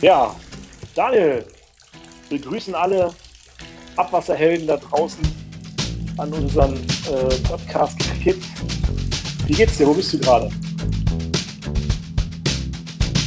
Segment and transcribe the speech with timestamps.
[0.00, 0.32] Ja,
[0.94, 1.44] Daniel,
[2.28, 3.12] wir grüßen alle
[3.96, 5.18] Abwasserhelden da draußen
[6.18, 8.46] an unseren äh, Podcast Kids.
[9.46, 9.88] Wie geht's dir?
[9.88, 10.50] Wo bist du gerade?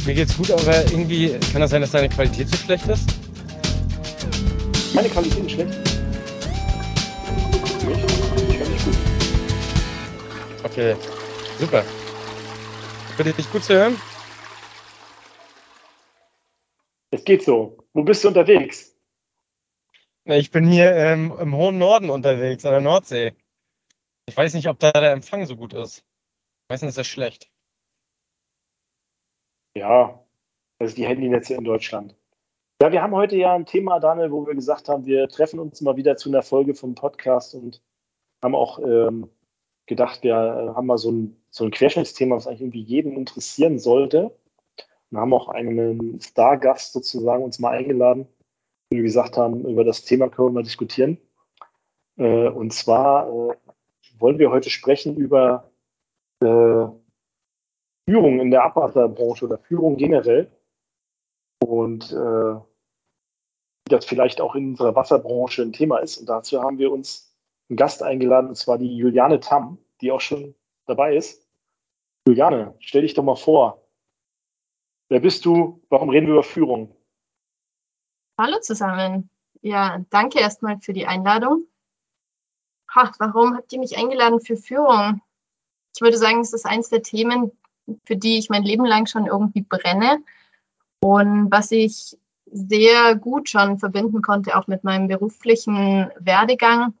[0.06, 3.04] Mir geht's gut, aber irgendwie kann das sein, dass deine Qualität so schlecht ist?
[4.94, 5.74] Meine Qualität ist schlecht.
[8.48, 8.96] Ich höre dich gut.
[10.64, 10.96] Okay,
[11.60, 11.84] super.
[13.18, 13.96] Bitte dich gut zu hören?
[17.22, 17.78] Es geht so.
[17.92, 18.98] Wo bist du unterwegs?
[20.24, 23.32] Ich bin hier ähm, im hohen Norden unterwegs, an der Nordsee.
[24.26, 26.04] Ich weiß nicht, ob da der Empfang so gut ist.
[26.68, 27.48] Meistens ist er schlecht.
[29.76, 30.20] Ja,
[30.80, 32.16] also die Handynetze in Deutschland.
[32.82, 35.80] Ja, wir haben heute ja ein Thema, Daniel, wo wir gesagt haben, wir treffen uns
[35.80, 37.80] mal wieder zu einer Folge vom Podcast und
[38.42, 39.30] haben auch ähm,
[39.86, 44.36] gedacht, wir haben mal so ein, so ein Querschnittsthema, was eigentlich irgendwie jeden interessieren sollte.
[45.12, 48.26] Wir haben auch einen Stargast sozusagen uns mal eingeladen,
[48.88, 51.18] wie wir gesagt haben, über das Thema können wir mal diskutieren.
[52.16, 53.56] Äh, und zwar äh,
[54.18, 55.70] wollen wir heute sprechen über
[56.40, 56.86] äh,
[58.08, 60.50] Führung in der Abwasserbranche oder Führung generell.
[61.62, 62.54] Und äh,
[63.84, 66.16] wie das vielleicht auch in unserer Wasserbranche ein Thema ist.
[66.16, 67.36] Und dazu haben wir uns
[67.68, 70.54] einen Gast eingeladen, und zwar die Juliane Tamm, die auch schon
[70.86, 71.46] dabei ist.
[72.26, 73.81] Juliane, stell dich doch mal vor.
[75.12, 75.78] Wer bist du?
[75.90, 76.96] Warum reden wir über Führung?
[78.38, 79.28] Hallo zusammen.
[79.60, 81.66] Ja, danke erstmal für die Einladung.
[82.94, 85.20] Ha, warum habt ihr mich eingeladen für Führung?
[85.94, 87.52] Ich würde sagen, es ist eines der Themen,
[88.06, 90.24] für die ich mein Leben lang schon irgendwie brenne
[91.00, 92.16] und was ich
[92.46, 96.94] sehr gut schon verbinden konnte, auch mit meinem beruflichen Werdegang,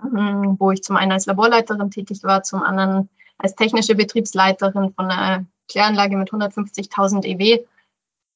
[0.00, 5.10] hm, wo ich zum einen als Laborleiterin tätig war, zum anderen als technische Betriebsleiterin von
[5.10, 7.64] einer Kläranlage mit 150.000 EW.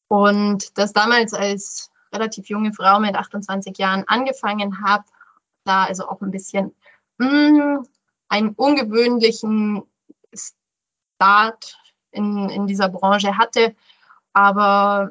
[0.09, 5.05] Und das damals als relativ junge Frau mit 28 Jahren angefangen habe,
[5.65, 6.75] da also auch ein bisschen
[7.19, 7.87] mh, hm,
[8.29, 9.83] einen ungewöhnlichen
[10.35, 11.79] Start
[12.11, 13.75] in, in dieser Branche hatte.
[14.33, 15.11] Aber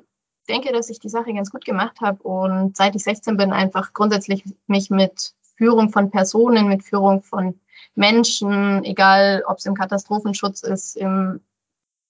[0.49, 3.93] denke, dass ich die Sache ganz gut gemacht habe und seit ich 16 bin, einfach
[3.93, 7.59] grundsätzlich mich mit Führung von Personen, mit Führung von
[7.95, 11.41] Menschen, egal ob es im Katastrophenschutz ist, im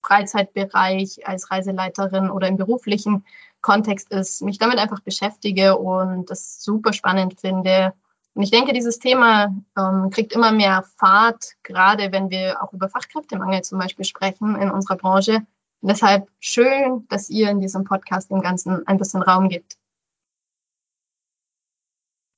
[0.04, 3.26] Freizeitbereich als Reiseleiterin oder im beruflichen
[3.62, 7.94] Kontext ist, mich damit einfach beschäftige und das super spannend finde.
[8.34, 12.88] Und ich denke, dieses Thema ähm, kriegt immer mehr Fahrt, gerade wenn wir auch über
[12.88, 15.46] Fachkräftemangel zum Beispiel sprechen in unserer Branche.
[15.82, 19.78] Und deshalb schön, dass ihr in diesem Podcast dem Ganzen ein bisschen Raum gibt.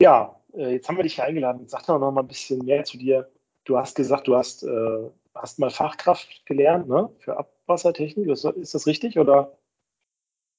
[0.01, 1.67] Ja, äh, jetzt haben wir dich eingeladen.
[1.67, 3.29] Sag doch noch mal ein bisschen mehr zu dir.
[3.65, 7.09] Du hast gesagt, du hast äh, hast mal Fachkraft gelernt ne?
[7.19, 8.27] für Abwassertechnik.
[8.27, 9.57] Ist das richtig oder?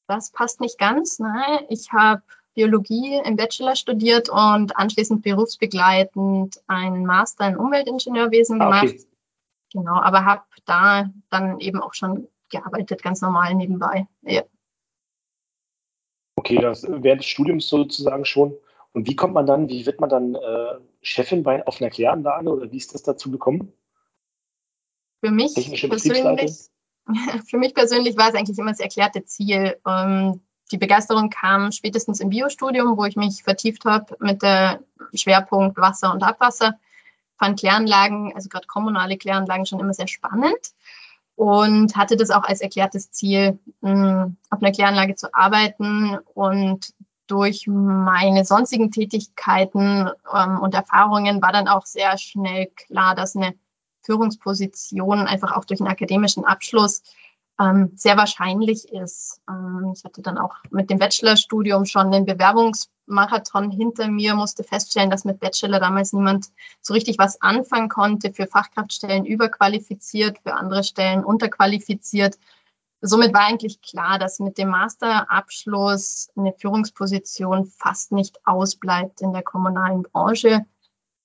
[0.09, 1.19] Das passt nicht ganz.
[1.19, 1.67] Ne?
[1.69, 2.23] Ich habe
[2.55, 8.85] Biologie im Bachelor studiert und anschließend berufsbegleitend einen Master in Umweltingenieurwesen ah, gemacht.
[8.85, 9.07] Okay.
[9.73, 14.07] Genau, aber habe da dann eben auch schon gearbeitet, ganz normal nebenbei.
[14.21, 14.43] Ja.
[16.37, 18.55] Okay, das während des Studiums sozusagen schon.
[18.93, 22.51] Und wie kommt man dann, wie wird man dann äh, Chefin bei, auf einer Kläranlage
[22.51, 23.73] oder wie ist das dazu gekommen?
[25.23, 26.69] Für mich persönlich,
[27.49, 29.77] für mich persönlich war es eigentlich immer das erklärte Ziel.
[29.87, 30.41] Ähm,
[30.73, 34.81] die Begeisterung kam spätestens im Biostudium, wo ich mich vertieft habe mit der
[35.15, 36.75] Schwerpunkt Wasser und Abwasser.
[37.39, 40.73] Fand Kläranlagen, also gerade kommunale Kläranlagen, schon immer sehr spannend
[41.37, 46.95] und hatte das auch als erklärtes Ziel, auf einer Kläranlage zu arbeiten und
[47.27, 53.55] durch meine sonstigen Tätigkeiten ähm, und Erfahrungen war dann auch sehr schnell klar, dass eine
[54.03, 57.03] Führungsposition einfach auch durch einen akademischen Abschluss
[57.61, 59.41] ähm, sehr wahrscheinlich ist.
[59.49, 65.11] Ähm, ich hatte dann auch mit dem Bachelorstudium schon den Bewerbungsmarathon hinter mir, musste feststellen,
[65.11, 66.49] dass mit Bachelor damals niemand
[66.81, 72.39] so richtig was anfangen konnte, für Fachkraftstellen überqualifiziert, für andere Stellen unterqualifiziert.
[73.05, 79.43] Somit war eigentlich klar, dass mit dem Masterabschluss eine Führungsposition fast nicht ausbleibt in der
[79.43, 80.65] kommunalen Branche.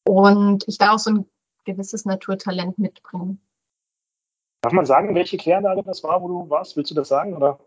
[0.03, 1.25] Und ich da auch so ein
[1.67, 3.39] gewisses Naturtalent mitbringen.
[4.61, 6.75] Darf man sagen, welche Kläranlage das war, wo du warst?
[6.75, 7.35] Willst du das sagen?
[7.35, 7.59] Oder?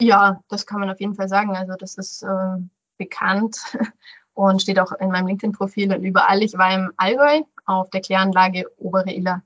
[0.00, 1.56] Ja, das kann man auf jeden Fall sagen.
[1.56, 2.58] Also das ist äh,
[2.98, 3.56] bekannt
[4.34, 6.42] und steht auch in meinem LinkedIn-Profil und überall.
[6.42, 9.42] Ich war im Allgäu auf der Kläranlage Obere Iller.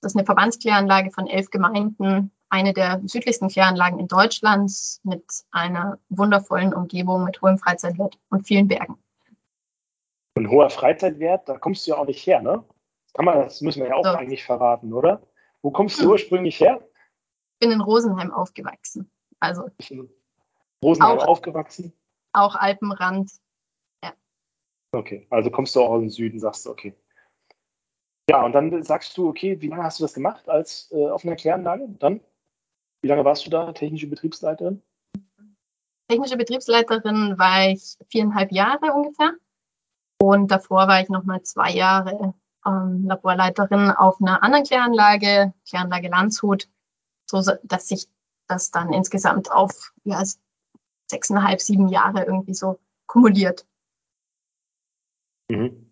[0.00, 4.72] Das ist eine Verbandskläranlage von elf Gemeinden, eine der südlichsten Kläranlagen in Deutschland
[5.04, 8.98] mit einer wundervollen Umgebung mit hohem Freizeitwert und vielen Bergen.
[10.36, 12.62] Ein hoher Freizeitwert, da kommst du ja auch nicht her, ne?
[13.16, 14.10] Kann man, das müssen wir ja auch so.
[14.10, 15.22] eigentlich verraten, oder?
[15.62, 16.10] Wo kommst du hm.
[16.10, 16.86] ursprünglich her?
[17.54, 19.10] Ich bin in Rosenheim aufgewachsen.
[19.40, 19.70] Also
[20.84, 21.94] Rosenheim auch, aufgewachsen?
[22.34, 23.32] Auch Alpenrand.
[24.04, 24.12] Ja.
[24.92, 26.94] Okay, also kommst du auch aus dem Süden, sagst du, okay.
[28.28, 31.24] Ja, und dann sagst du, okay, wie lange hast du das gemacht als äh, auf
[31.24, 31.88] einer Kläranlage?
[31.98, 32.20] Dann?
[33.00, 34.82] Wie lange warst du da, technische Betriebsleiterin?
[36.08, 39.32] Technische Betriebsleiterin war ich viereinhalb Jahre ungefähr.
[40.20, 42.34] Und davor war ich nochmal zwei Jahre
[42.66, 46.68] ähm, Laborleiterin auf einer anderen Kläranlage, Kläranlage Landshut,
[47.26, 48.08] so dass sich
[48.48, 50.22] das dann insgesamt auf ja,
[51.06, 53.66] sechseinhalb, sieben Jahre irgendwie so kumuliert.
[55.48, 55.90] Mhm.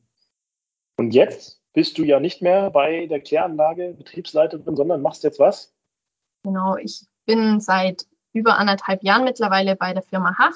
[0.97, 5.75] Und jetzt bist du ja nicht mehr bei der Kläranlage Betriebsleiterin, sondern machst jetzt was?
[6.45, 10.55] Genau, ich bin seit über anderthalb Jahren mittlerweile bei der Firma Hach.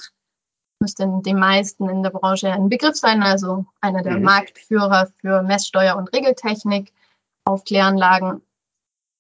[0.88, 4.23] Müsste den meisten in der Branche ein Begriff sein, also einer der mhm.
[4.23, 6.94] Marktführer für Messsteuer und Regeltechnik
[7.44, 8.40] auf Kläranlagen.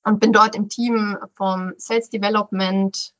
[0.02, 3.12] Und bin dort im Team vom Sales Development,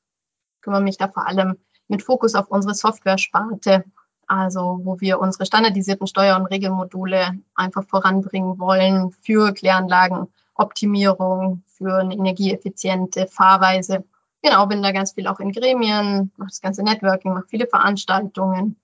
[0.62, 1.58] kümmere mich da vor allem
[1.88, 3.84] mit Fokus auf unsere Software-Sparte,
[4.28, 11.98] also wo wir unsere standardisierten Steuer- und Regelmodule einfach voranbringen wollen für Kläranlagen, Optimierung, für
[11.98, 14.04] eine energieeffiziente Fahrweise.
[14.42, 18.76] Genau, bin da ganz viel auch in Gremien, mache das ganze Networking, mache viele Veranstaltungen.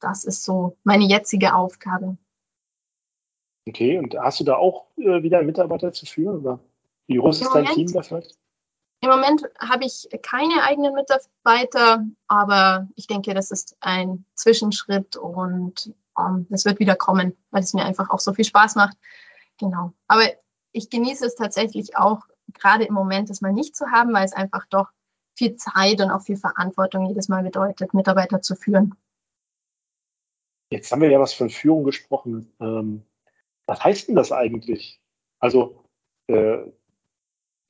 [0.00, 2.18] Das ist so meine jetzige Aufgabe.
[3.66, 6.40] Okay, und hast du da auch äh, wieder Mitarbeiter zu führen?
[6.40, 6.60] Oder
[7.06, 8.22] wie groß ist dein Team dafür?
[9.00, 15.94] Im Moment habe ich keine eigenen Mitarbeiter, aber ich denke, das ist ein Zwischenschritt und
[16.18, 18.96] ähm, es wird wieder kommen, weil es mir einfach auch so viel Spaß macht.
[19.58, 19.92] Genau.
[20.08, 20.24] Aber
[20.72, 22.22] ich genieße es tatsächlich auch,
[22.54, 24.88] gerade im Moment das mal nicht zu haben, weil es einfach doch
[25.38, 28.94] viel Zeit und auch viel Verantwortung jedes Mal bedeutet, Mitarbeiter zu führen.
[30.70, 32.52] Jetzt haben wir ja was von Führung gesprochen.
[32.60, 33.04] Ähm,
[33.66, 35.00] was heißt denn das eigentlich?
[35.38, 35.84] Also
[36.26, 36.58] äh,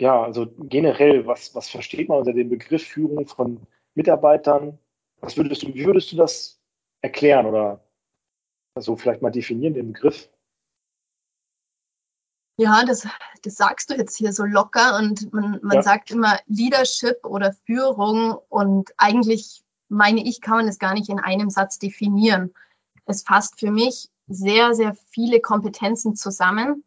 [0.00, 3.60] ja, also generell, was, was versteht man unter dem Begriff Führung von
[3.94, 4.78] Mitarbeitern?
[5.20, 6.60] Was würdest du, wie würdest du das
[7.02, 7.84] erklären oder
[8.74, 10.28] also vielleicht mal definieren, den Begriff?
[12.60, 13.06] Ja, das,
[13.44, 15.82] das sagst du jetzt hier so locker und man, man ja.
[15.82, 21.20] sagt immer Leadership oder Führung und eigentlich meine ich, kann man das gar nicht in
[21.20, 22.52] einem Satz definieren.
[23.06, 26.82] Es fasst für mich sehr, sehr viele Kompetenzen zusammen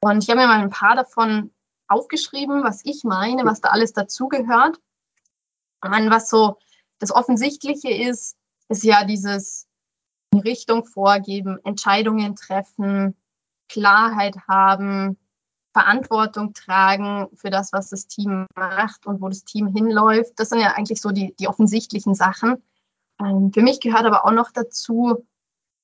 [0.00, 1.50] und ich habe mir mal ein paar davon
[1.88, 4.78] aufgeschrieben, was ich meine, was da alles dazugehört.
[5.80, 6.58] Was so
[6.98, 8.36] das Offensichtliche ist,
[8.68, 9.66] ist ja dieses
[10.34, 13.16] Richtung vorgeben, Entscheidungen treffen,
[13.74, 15.18] Klarheit haben,
[15.72, 20.38] Verantwortung tragen für das, was das Team macht und wo das Team hinläuft.
[20.38, 22.62] Das sind ja eigentlich so die, die offensichtlichen Sachen.
[23.20, 25.26] Ähm, für mich gehört aber auch noch dazu,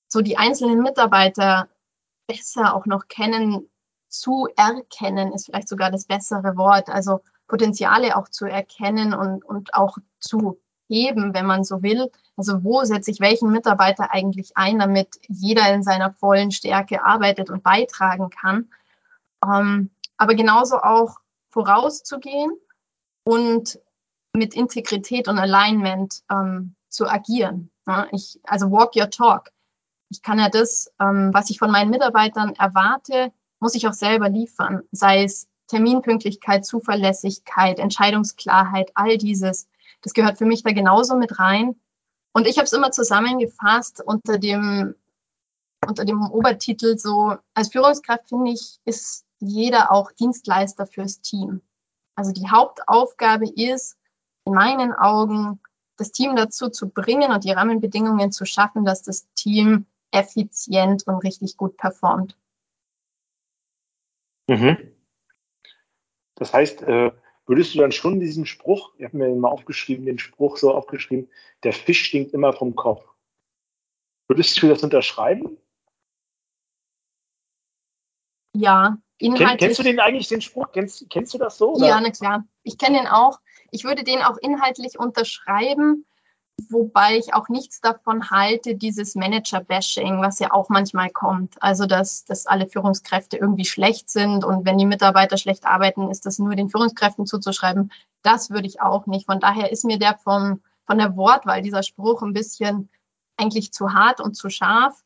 [0.07, 1.69] so die einzelnen Mitarbeiter
[2.29, 3.69] besser auch noch kennen
[4.09, 6.89] zu erkennen, ist vielleicht sogar das bessere Wort.
[6.89, 10.61] Also Potenziale auch zu erkennen und, und auch zu
[10.91, 12.11] heben, wenn man so will.
[12.37, 17.49] Also wo setze ich welchen Mitarbeiter eigentlich ein, damit jeder in seiner vollen Stärke arbeitet
[17.49, 18.69] und beitragen kann.
[19.43, 21.17] Ähm, aber genauso auch
[21.49, 22.51] vorauszugehen
[23.25, 23.79] und
[24.33, 27.71] mit Integrität und Alignment ähm, zu agieren.
[27.87, 29.51] Ja, ich, also walk your talk.
[30.11, 34.29] Ich kann ja das, ähm, was ich von meinen Mitarbeitern erwarte, muss ich auch selber
[34.29, 39.69] liefern, sei es Terminpünktlichkeit, Zuverlässigkeit, Entscheidungsklarheit, all dieses.
[40.03, 41.77] Das gehört für mich da genauso mit rein.
[42.33, 44.95] Und ich habe es immer zusammengefasst unter dem,
[45.87, 51.63] unter dem Obertitel so, als Führungskraft finde ich, ist jeder auch Dienstleister fürs Team.
[52.15, 53.97] Also die Hauptaufgabe ist,
[54.45, 55.61] in meinen Augen,
[55.97, 61.17] das Team dazu zu bringen und die Rahmenbedingungen zu schaffen, dass das Team effizient und
[61.19, 62.37] richtig gut performt.
[64.49, 64.77] Mhm.
[66.35, 67.13] Das heißt, äh,
[67.51, 71.29] würdest du dann schon diesen Spruch, ich habe mir mal aufgeschrieben, den Spruch so aufgeschrieben,
[71.65, 73.05] der Fisch stinkt immer vom Kopf.
[74.29, 75.59] Würdest du das unterschreiben?
[78.55, 79.49] Ja, inhaltlich.
[79.49, 80.71] Kenn, kennst du den eigentlich, den Spruch?
[80.73, 81.75] Kennst, kennst du das so?
[81.75, 81.89] Oder?
[81.89, 82.45] Ja, na klar.
[82.63, 83.41] Ich kenne den auch.
[83.73, 86.07] Ich würde den auch inhaltlich unterschreiben
[86.69, 91.61] wobei ich auch nichts davon halte, dieses Manager-Bashing, was ja auch manchmal kommt.
[91.63, 96.27] Also, dass, dass alle Führungskräfte irgendwie schlecht sind und wenn die Mitarbeiter schlecht arbeiten, ist
[96.27, 97.93] das nur den Führungskräften zuzuschreiben.
[98.23, 99.27] Das würde ich auch nicht.
[99.27, 102.91] Von daher ist mir der vom, von der Wortwahl dieser Spruch ein bisschen
[103.37, 105.03] eigentlich zu hart und zu scharf.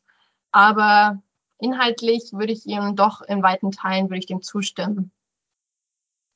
[0.51, 1.21] Aber
[1.59, 5.11] inhaltlich würde ich ihm doch in weiten Teilen würde ich dem zustimmen.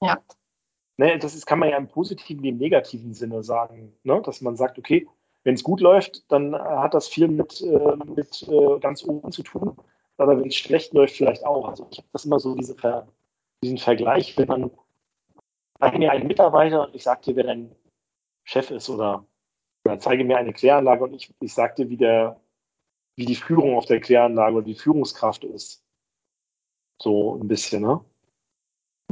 [0.01, 0.19] Ja
[0.99, 4.21] ne, das ist, kann man ja im positiven wie im negativen Sinne sagen, ne?
[4.23, 5.07] dass man sagt, okay,
[5.43, 9.41] wenn es gut läuft, dann hat das viel mit, äh, mit äh, ganz oben zu
[9.41, 9.75] tun,
[10.17, 11.69] aber wenn es schlecht läuft, vielleicht auch.
[11.69, 12.75] Also ich habe das immer so diese
[13.63, 14.71] diesen Vergleich, wenn man
[15.79, 17.73] bei mir einen Mitarbeiter und ich sage dir, wer dein
[18.43, 19.25] Chef ist oder
[19.85, 22.41] Oder zeige mir eine Kläranlage und ich, ich sag dir, wie, der,
[23.15, 25.81] wie die Führung auf der Kläranlage oder die Führungskraft ist.
[27.01, 28.03] So ein bisschen, ne?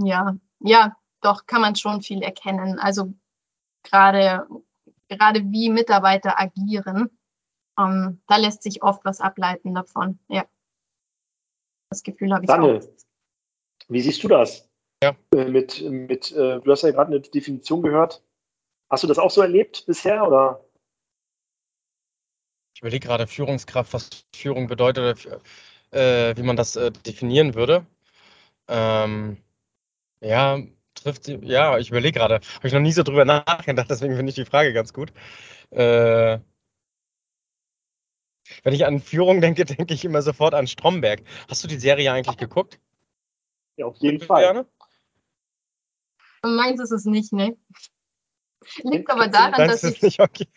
[0.03, 2.79] Ja, ja, doch kann man schon viel erkennen.
[2.79, 3.13] Also
[3.83, 4.47] gerade,
[5.07, 7.09] gerade wie Mitarbeiter agieren,
[7.79, 10.19] ähm, da lässt sich oft was ableiten davon.
[10.27, 10.45] Ja.
[11.89, 13.89] Das Gefühl habe ich Daniel, auch.
[13.89, 14.69] wie siehst du das?
[15.01, 15.15] Ja.
[15.33, 18.23] Äh, mit, mit, äh, du hast ja gerade eine Definition gehört.
[18.89, 20.63] Hast du das auch so erlebt bisher oder?
[22.73, 25.27] Ich überlege gerade Führungskraft, was Führung bedeutet,
[25.91, 26.73] äh, wie man das
[27.05, 27.85] definieren würde.
[28.67, 29.37] Ähm,
[30.21, 30.59] ja,
[31.01, 31.39] trifft sie.
[31.43, 32.35] Ja, ich überlege gerade.
[32.55, 35.11] Habe ich noch nie so drüber nachgedacht, deswegen finde ich die Frage ganz gut.
[35.71, 36.39] Äh,
[38.63, 41.23] wenn ich an Führung denke, denke ich immer sofort an Stromberg.
[41.49, 42.79] Hast du die Serie eigentlich geguckt?
[43.77, 44.43] Ja, auf jeden Fall.
[44.43, 44.67] Juliane?
[46.43, 47.57] Meins ist es nicht, ne?
[48.83, 50.47] Liegt aber daran, dass ich nicht okay.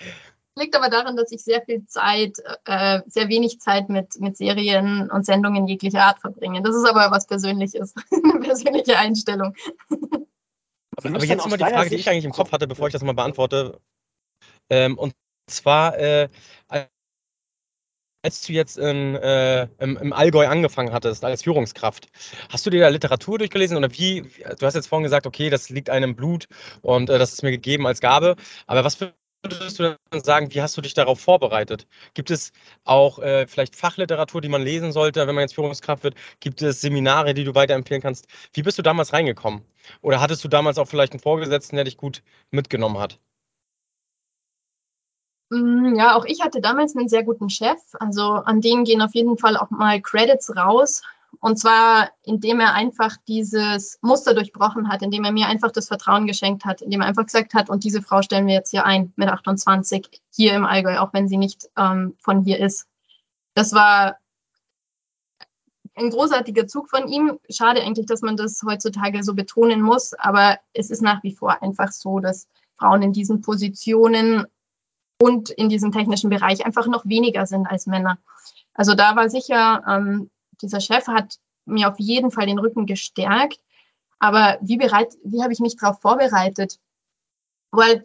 [0.57, 5.11] liegt aber daran, dass ich sehr viel Zeit, äh, sehr wenig Zeit mit, mit Serien
[5.11, 6.63] und Sendungen jeglicher Art verbringe.
[6.63, 9.55] Das ist aber was Persönliches, eine persönliche Einstellung.
[11.03, 12.87] Wie Aber denn jetzt mal die Frage, die ich Sicht- eigentlich im Kopf hatte, bevor
[12.89, 13.81] ich das mal beantworte.
[14.71, 15.15] Ähm, und
[15.49, 16.29] zwar, äh,
[18.23, 22.09] als du jetzt in, äh, im, im Allgäu angefangen hattest als Führungskraft,
[22.51, 24.23] hast du dir da Literatur durchgelesen oder wie?
[24.59, 26.47] Du hast jetzt vorhin gesagt, okay, das liegt einem im Blut
[26.83, 28.37] und äh, das ist mir gegeben als Gabe.
[28.67, 28.97] Aber was
[29.45, 31.87] würdest du dann sagen, wie hast du dich darauf vorbereitet?
[32.15, 32.53] Gibt es
[32.85, 36.15] auch äh, vielleicht Fachliteratur, die man lesen sollte, wenn man jetzt Führungskraft wird?
[36.41, 38.27] Gibt es Seminare, die du weiterempfehlen kannst?
[38.53, 39.63] Wie bist du damals reingekommen?
[40.03, 43.19] Oder hattest du damals auch vielleicht einen Vorgesetzten, der dich gut mitgenommen hat?
[45.51, 47.79] Mm, Ja, auch ich hatte damals einen sehr guten Chef.
[47.99, 51.03] Also an den gehen auf jeden Fall auch mal Credits raus.
[51.39, 56.27] Und zwar, indem er einfach dieses Muster durchbrochen hat, indem er mir einfach das Vertrauen
[56.27, 59.13] geschenkt hat, indem er einfach gesagt hat, und diese Frau stellen wir jetzt hier ein
[59.17, 62.89] mit 28 hier im Allgäu, auch wenn sie nicht ähm, von hier ist.
[63.55, 64.17] Das war
[65.95, 67.39] ein großartiger Zug von ihm.
[67.49, 71.63] Schade eigentlich, dass man das heutzutage so betonen muss, aber es ist nach wie vor
[71.63, 74.47] einfach so, dass Frauen in diesen Positionen
[75.21, 78.19] und in diesem technischen Bereich einfach noch weniger sind als Männer.
[78.75, 80.31] Also da war sicher, ähm,
[80.63, 83.61] dieser Chef hat mir auf jeden Fall den Rücken gestärkt.
[84.19, 86.79] Aber wie bereit, wie habe ich mich darauf vorbereitet?
[87.71, 88.03] Weil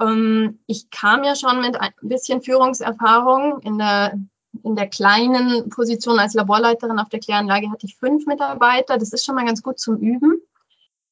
[0.00, 4.18] ähm, ich kam ja schon mit ein bisschen Führungserfahrung in der
[4.64, 8.98] in der kleinen Position als Laborleiterin auf der Kläranlage hatte ich fünf Mitarbeiter.
[8.98, 10.40] Das ist schon mal ganz gut zum Üben.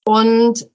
[0.05, 0.69] Und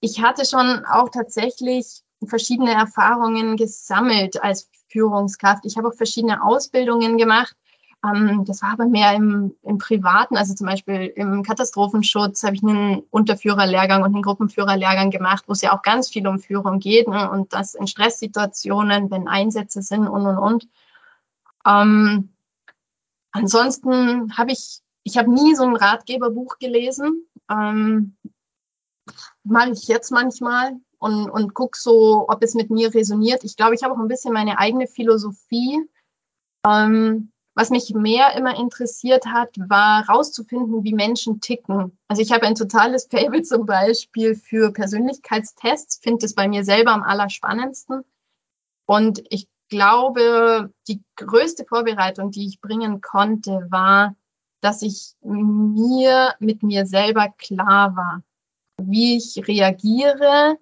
[0.00, 5.64] ich hatte schon auch tatsächlich verschiedene Erfahrungen gesammelt als Führungskraft.
[5.64, 7.56] Ich habe auch verschiedene Ausbildungen gemacht.
[8.04, 12.62] Ähm, das war aber mehr im, im Privaten, also zum Beispiel im Katastrophenschutz habe ich
[12.62, 17.08] einen Unterführerlehrgang und einen Gruppenführerlehrgang gemacht, wo es ja auch ganz viel um Führung geht
[17.08, 17.28] ne?
[17.30, 20.68] und das in Stresssituationen, wenn Einsätze sind und und und.
[21.66, 22.30] Ähm,
[23.32, 27.26] ansonsten habe ich, ich habe nie so ein Ratgeberbuch gelesen.
[27.50, 28.16] Ähm,
[29.42, 33.42] Mache ich jetzt manchmal und, und gucke so, ob es mit mir resoniert.
[33.44, 35.80] Ich glaube, ich habe auch ein bisschen meine eigene Philosophie.
[36.66, 41.98] Ähm, was mich mehr immer interessiert hat, war rauszufinden, wie Menschen ticken.
[42.06, 46.92] Also ich habe ein totales Fable zum Beispiel für Persönlichkeitstests, finde es bei mir selber
[46.92, 48.04] am allerspannendsten.
[48.86, 54.14] Und ich glaube, die größte Vorbereitung, die ich bringen konnte, war,
[54.60, 58.22] dass ich mir mit mir selber klar war,
[58.80, 60.58] wie ich reagiere,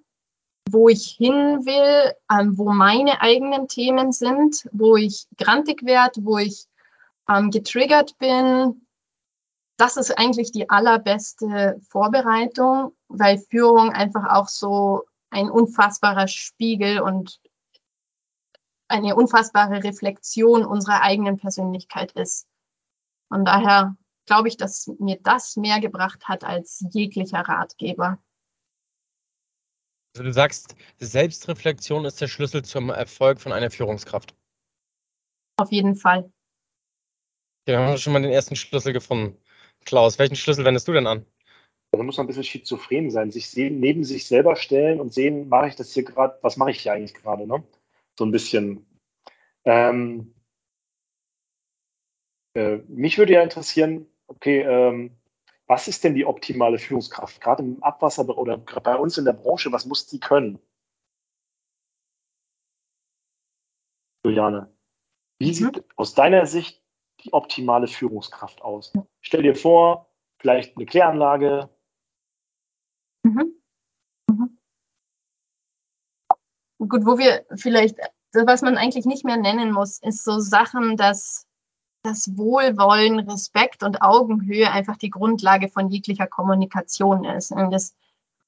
[0.70, 6.38] wo ich hin will, ähm, wo meine eigenen Themen sind, wo ich grantig werde, wo
[6.38, 6.66] ich
[7.28, 8.86] ähm, getriggert bin.
[9.78, 17.40] Das ist eigentlich die allerbeste Vorbereitung, weil Führung einfach auch so ein unfassbarer Spiegel und
[18.88, 22.46] eine unfassbare Reflexion unserer eigenen Persönlichkeit ist.
[23.28, 28.18] Von daher glaube ich, dass mir das mehr gebracht hat als jeglicher Ratgeber.
[30.14, 34.34] Also du sagst, Selbstreflexion ist der Schlüssel zum Erfolg von einer Führungskraft.
[35.58, 36.32] Auf jeden Fall.
[37.68, 39.36] Ja, haben wir schon mal den ersten Schlüssel gefunden.
[39.84, 41.26] Klaus, welchen Schlüssel wendest du denn an?
[41.90, 45.48] Da muss man ein bisschen schizophren sein, sich sehen, neben sich selber stellen und sehen,
[45.48, 47.64] mache ich das hier gerade, was mache ich hier eigentlich gerade, ne?
[48.16, 48.86] So ein bisschen.
[49.64, 50.32] Ähm,
[52.54, 55.16] äh, mich würde ja interessieren, okay, ähm,
[55.66, 57.40] was ist denn die optimale Führungskraft?
[57.40, 60.60] Gerade im Abwasser oder gerade bei uns in der Branche, was muss die können?
[64.24, 64.72] Juliane,
[65.38, 65.52] wie Mhm.
[65.54, 66.85] sieht aus deiner Sicht
[67.24, 68.92] die optimale Führungskraft aus?
[69.20, 70.08] Stell dir vor,
[70.38, 71.68] vielleicht eine Kläranlage,
[73.26, 73.54] Mhm.
[74.30, 74.58] Mhm.
[76.78, 77.98] Gut, wo wir vielleicht
[78.44, 81.46] was man eigentlich nicht mehr nennen muss, ist so Sachen, dass
[82.02, 87.50] das Wohlwollen, Respekt und Augenhöhe einfach die Grundlage von jeglicher Kommunikation ist.
[87.50, 87.96] Und das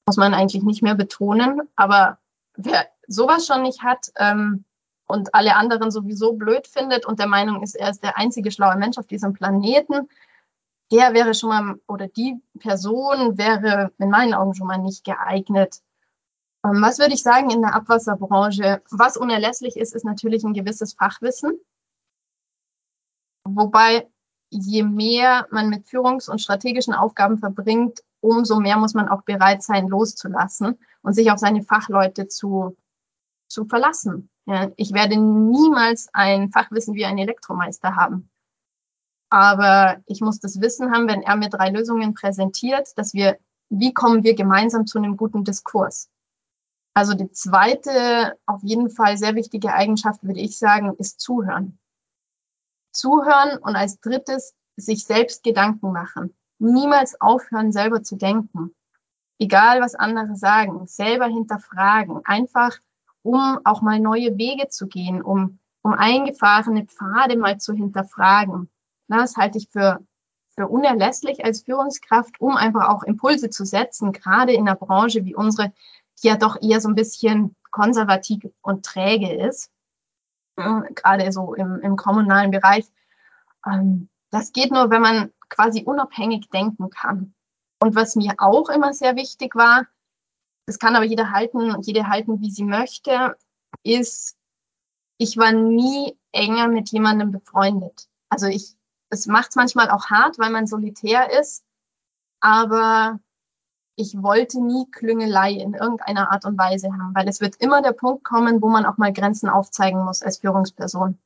[0.05, 1.61] muss man eigentlich nicht mehr betonen.
[1.75, 2.19] Aber
[2.55, 4.63] wer sowas schon nicht hat ähm,
[5.09, 8.77] und alle anderen sowieso blöd findet und der Meinung ist, er ist der einzige schlaue
[8.77, 10.07] Mensch auf diesem Planeten,
[10.91, 15.81] der wäre schon mal oder die Person wäre in meinen Augen schon mal nicht geeignet.
[16.63, 18.83] Ähm, was würde ich sagen in der Abwasserbranche?
[18.91, 21.59] Was unerlässlich ist, ist natürlich ein gewisses Fachwissen.
[23.43, 24.07] Wobei
[24.51, 29.63] je mehr man mit Führungs- und strategischen Aufgaben verbringt, umso mehr muss man auch bereit
[29.63, 32.77] sein, loszulassen und sich auf seine Fachleute zu,
[33.47, 34.29] zu verlassen.
[34.49, 38.31] Ja, ich werde niemals ein Fachwissen wie ein Elektromeister haben.
[39.29, 43.37] Aber ich muss das Wissen haben, wenn er mir drei Lösungen präsentiert, dass wir,
[43.69, 46.09] wie kommen wir gemeinsam zu einem guten Diskurs?
[46.95, 51.77] Also die zweite, auf jeden Fall sehr wichtige Eigenschaft, würde ich sagen, ist Zuhören.
[52.91, 56.35] Zuhören und als drittes sich selbst Gedanken machen.
[56.57, 58.73] Niemals aufhören, selber zu denken.
[59.37, 62.25] Egal, was andere sagen, selber hinterfragen.
[62.25, 62.79] Einfach,
[63.23, 68.69] um auch mal neue Wege zu gehen, um, um eingefahrene Pfade mal zu hinterfragen.
[69.07, 69.99] Das halte ich für,
[70.55, 75.35] für unerlässlich als Führungskraft, um einfach auch Impulse zu setzen, gerade in einer Branche wie
[75.35, 75.73] unsere,
[76.21, 79.71] die ja doch eher so ein bisschen konservativ und träge ist,
[80.55, 82.85] gerade so im, im kommunalen Bereich.
[83.65, 87.33] Ähm, das geht nur, wenn man quasi unabhängig denken kann.
[87.81, 89.87] Und was mir auch immer sehr wichtig war,
[90.69, 93.35] das kann aber jeder halten und jede halten, wie sie möchte,
[93.81, 94.37] ist,
[95.17, 98.07] ich war nie enger mit jemandem befreundet.
[98.29, 98.75] Also ich
[99.09, 101.63] es macht es manchmal auch hart, weil man solitär ist,
[102.39, 103.19] aber
[103.95, 107.91] ich wollte nie Klüngelei in irgendeiner Art und Weise haben, weil es wird immer der
[107.91, 111.17] Punkt kommen, wo man auch mal Grenzen aufzeigen muss als Führungsperson.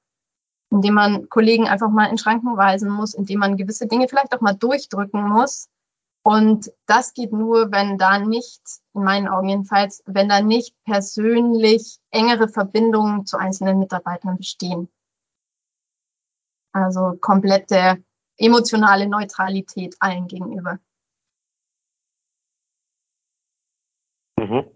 [0.69, 4.39] Indem man Kollegen einfach mal in Schranken weisen muss, indem man gewisse Dinge vielleicht auch
[4.39, 5.67] mal durchdrücken muss.
[6.25, 8.61] Und das geht nur, wenn da nicht,
[8.93, 14.89] in meinen Augen jedenfalls, wenn da nicht persönlich engere Verbindungen zu einzelnen Mitarbeitern bestehen.
[16.71, 18.03] Also komplette
[18.37, 20.79] emotionale Neutralität allen gegenüber.
[24.39, 24.71] Mhm.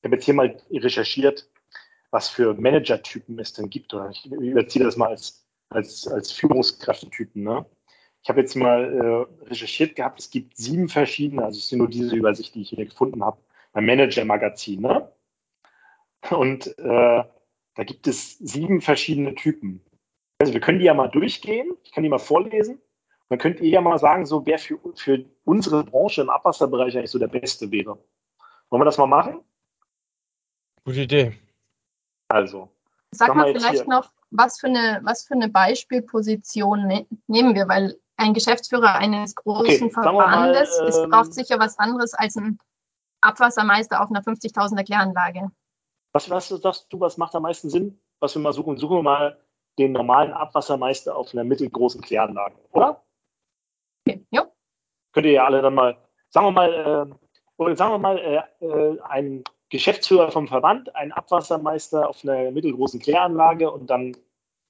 [0.00, 1.50] Ich habe jetzt hier mal recherchiert,
[2.10, 3.92] was für Manager-Typen es denn gibt.
[3.92, 7.42] Oder ich überziehe das mal als, als, als Führungskräftetypen.
[7.42, 7.66] Ne?
[8.22, 11.88] Ich habe jetzt mal äh, recherchiert gehabt, es gibt sieben verschiedene, also es sind nur
[11.88, 13.38] diese Übersicht, die ich hier gefunden habe,
[13.72, 14.80] beim Manager-Magazin.
[14.80, 15.10] Ne?
[16.30, 17.24] Und äh,
[17.74, 19.82] da gibt es sieben verschiedene Typen.
[20.38, 22.80] Also wir können die ja mal durchgehen, ich kann die mal vorlesen.
[23.28, 27.10] Dann könnt ihr ja mal sagen, so wer für, für unsere Branche im Abwasserbereich eigentlich
[27.12, 27.96] so der Beste wäre.
[28.68, 29.40] Wollen wir das mal machen?
[30.84, 31.38] Gute Idee.
[32.28, 32.68] Also.
[33.12, 33.88] Sag mal vielleicht hier.
[33.88, 39.34] noch, was für eine, was für eine Beispielposition ne nehmen wir, weil ein Geschäftsführer eines
[39.34, 42.58] großen okay, Verbandes, mal, ähm, es braucht sicher was anderes als ein
[43.20, 45.50] Abwassermeister auf einer 50.000er Kläranlage.
[46.12, 48.00] Was, was sagst du, was macht am meisten Sinn?
[48.20, 48.76] Was wir mal suchen?
[48.76, 49.40] Suchen wir mal
[49.78, 53.02] den normalen Abwassermeister auf einer mittelgroßen Kläranlage, oder?
[54.04, 54.46] Okay, ja.
[55.12, 55.96] Könnt ihr ja alle dann mal,
[56.28, 56.72] sagen wir mal,
[57.10, 57.14] äh,
[57.56, 63.00] oder sagen wir mal, äh, äh, ein Geschäftsführer vom Verband, ein Abwassermeister auf einer mittelgroßen
[63.00, 64.16] Kläranlage und dann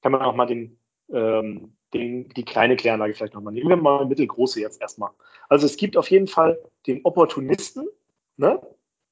[0.03, 0.79] kann man auch mal den,
[1.11, 3.69] ähm, den, die kleine Kläranlage vielleicht nochmal nehmen.
[3.69, 5.11] Wir mal eine mittelgroße jetzt erstmal.
[5.49, 7.89] Also es gibt auf jeden Fall den Opportunisten,
[8.37, 8.61] ne?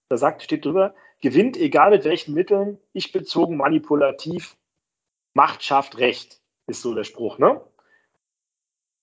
[0.09, 4.57] da sagt, steht drüber, gewinnt egal mit welchen Mitteln, ich bezogen, manipulativ,
[5.35, 7.39] Macht schafft Recht, ist so der Spruch.
[7.39, 7.61] Ne?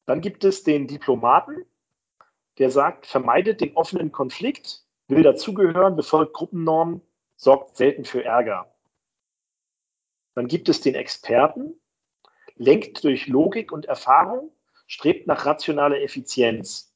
[0.06, 1.66] Dann gibt es den Diplomaten,
[2.58, 7.02] der sagt, vermeidet den offenen Konflikt, will dazugehören, befolgt Gruppennormen,
[7.36, 8.74] sorgt selten für Ärger.
[10.36, 11.80] Dann gibt es den Experten,
[12.56, 14.52] lenkt durch Logik und Erfahrung,
[14.88, 16.94] strebt nach rationaler Effizienz.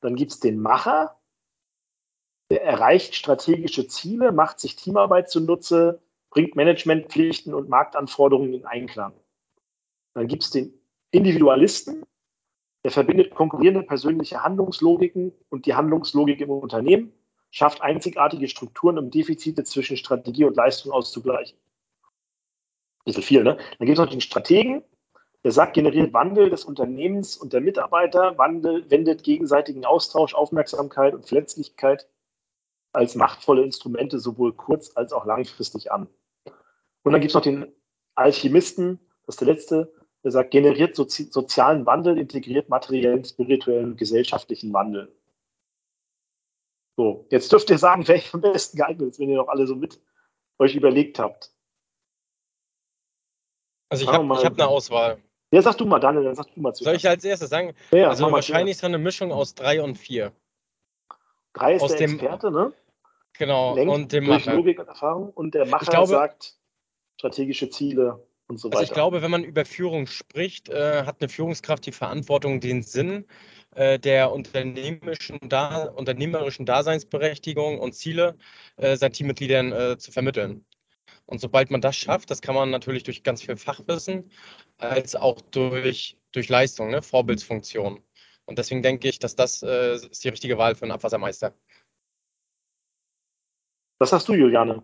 [0.00, 1.18] Dann gibt es den Macher,
[2.50, 9.12] der erreicht strategische Ziele, macht sich Teamarbeit zunutze, bringt Managementpflichten und Marktanforderungen in Einklang.
[10.14, 10.72] Dann gibt es den
[11.10, 12.04] Individualisten,
[12.84, 17.12] der verbindet konkurrierende persönliche Handlungslogiken und die Handlungslogik im Unternehmen,
[17.50, 21.58] schafft einzigartige Strukturen, um Defizite zwischen Strategie und Leistung auszugleichen.
[23.08, 23.56] Bisschen viel, ne?
[23.78, 24.84] Dann gibt es noch den Strategen,
[25.42, 31.26] der sagt, generiert Wandel des Unternehmens und der Mitarbeiter, Wandel, wendet gegenseitigen Austausch, Aufmerksamkeit und
[31.26, 32.06] Verletzlichkeit
[32.92, 36.06] als machtvolle Instrumente sowohl kurz- als auch langfristig an.
[37.02, 37.72] Und dann gibt es noch den
[38.14, 44.70] Alchemisten, das ist der letzte, der sagt, generiert sozi sozialen Wandel, integriert materiellen, spirituellen, gesellschaftlichen
[44.74, 45.10] Wandel.
[46.98, 49.76] So, jetzt dürft ihr sagen, wer am besten geeignet ist, wenn ihr noch alle so
[49.76, 49.98] mit,
[50.58, 51.54] euch überlegt habt?
[53.88, 55.18] Also ich habe hab eine Auswahl.
[55.50, 56.84] Ja, sag du mal, Daniel, dann sag du mal zuerst.
[56.84, 57.72] Soll ich als erstes sagen?
[57.90, 60.32] Ja, also wahrscheinlich ist eine Mischung aus drei und vier.
[61.54, 62.72] Drei ist aus der dem, Experte, ne?
[63.38, 64.56] Genau, Lenkt und dem durch Macher.
[64.56, 65.30] Logik und Erfahrung.
[65.30, 66.56] Und der Macher glaube, sagt
[67.16, 68.78] strategische Ziele und so weiter.
[68.78, 72.82] Also ich glaube, wenn man über Führung spricht, äh, hat eine Führungskraft die Verantwortung, den
[72.82, 73.24] Sinn
[73.74, 78.36] äh, der unternehmerischen, da, unternehmerischen Daseinsberechtigung und Ziele
[78.76, 80.64] äh, seinen Teammitgliedern äh, zu vermitteln.
[81.28, 84.30] Und sobald man das schafft, das kann man natürlich durch ganz viel Fachwissen,
[84.78, 87.02] als auch durch, durch Leistung, ne?
[87.02, 88.02] Vorbildsfunktion.
[88.46, 91.54] Und deswegen denke ich, dass das äh, ist die richtige Wahl für einen Abwassermeister.
[93.98, 94.82] Was sagst du, Juliane?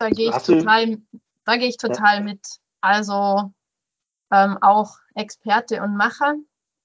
[0.00, 0.98] Da gehe ich total,
[1.44, 2.20] da gehe ich total ja.
[2.20, 2.44] mit.
[2.80, 3.52] Also
[4.32, 6.34] ähm, auch Experte und Macher.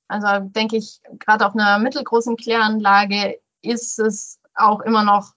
[0.07, 5.33] Also denke ich, gerade auf einer mittelgroßen Kläranlage ist es auch immer noch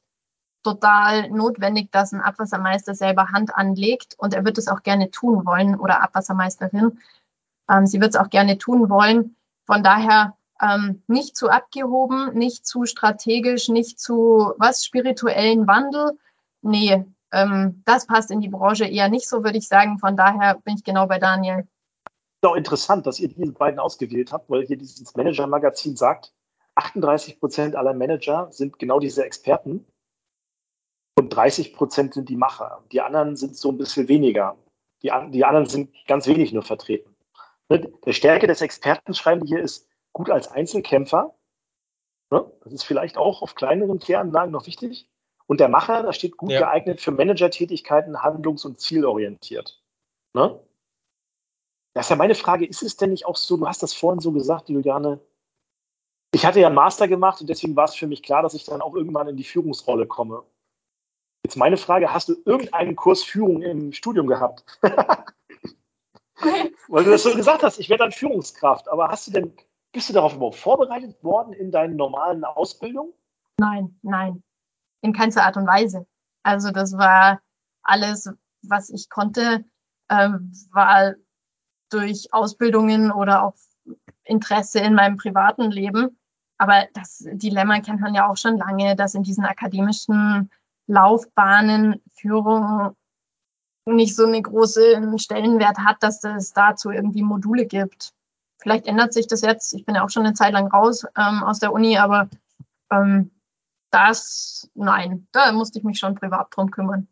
[0.63, 5.47] total notwendig, dass ein Abwassermeister selber Hand anlegt und er wird es auch gerne tun
[5.47, 6.99] wollen oder Abwassermeisterin.
[7.71, 9.37] Ähm, sie wird es auch gerne tun wollen.
[9.67, 16.19] Von daher ähm, nicht zu abgehoben, nicht zu strategisch, nicht zu was spirituellen Wandel.
[16.63, 19.99] Nee, ähm, das passt in die Branche eher nicht so, würde ich sagen.
[19.99, 21.67] Von daher bin ich genau bei Daniel.
[22.43, 26.33] Auch interessant, dass ihr diese beiden ausgewählt habt, weil hier dieses Manager-Magazin sagt,
[26.77, 29.85] 38 Prozent aller Manager sind genau diese Experten
[31.19, 32.85] und 30 Prozent sind die Macher.
[32.93, 34.57] Die anderen sind so ein bisschen weniger.
[35.03, 37.15] Die, die anderen sind ganz wenig nur vertreten.
[37.69, 41.35] Ne, der Stärke des Experten, schreiben die hier, ist gut als Einzelkämpfer.
[42.31, 45.09] Ne, das ist vielleicht auch auf kleineren Kläranlagen noch wichtig.
[45.47, 46.61] Und der Macher, da steht gut ja.
[46.61, 49.83] geeignet für Managertätigkeiten, handlungs- und zielorientiert.
[50.35, 50.61] Ne?
[51.95, 54.21] Das ist ja meine Frage, ist es denn nicht auch so, du hast das vorhin
[54.21, 55.21] so gesagt, Juliane,
[56.33, 58.65] ich hatte ja einen Master gemacht und deswegen war es für mich klar, dass ich
[58.65, 60.45] dann auch irgendwann in die Führungsrolle komme.
[61.45, 64.65] Jetzt meine Frage, hast du irgendeinen Kurs Führung im Studium gehabt?
[66.89, 69.53] Weil du das so gesagt hast, ich werde dann Führungskraft, aber hast du denn,
[69.93, 73.13] bist du darauf überhaupt vorbereitet worden in deinen normalen Ausbildungen?
[73.59, 74.43] Nein, nein
[75.01, 76.07] in keinster Art und Weise.
[76.43, 77.41] Also das war
[77.83, 78.31] alles,
[78.63, 79.65] was ich konnte,
[80.11, 81.15] ähm, war
[81.91, 83.55] durch Ausbildungen oder auch
[84.25, 86.19] Interesse in meinem privaten Leben.
[86.59, 90.51] Aber das Dilemma kennt man ja auch schon lange, dass in diesen akademischen
[90.89, 92.97] Laufbahnen Führung
[93.87, 98.13] nicht so einen großen Stellenwert hat, dass es dazu irgendwie Module gibt.
[98.59, 99.73] Vielleicht ändert sich das jetzt.
[99.73, 102.29] Ich bin ja auch schon eine Zeit lang raus ähm, aus der Uni, aber
[102.91, 103.31] ähm,
[103.91, 107.09] das, nein, da musste ich mich schon privat drum kümmern.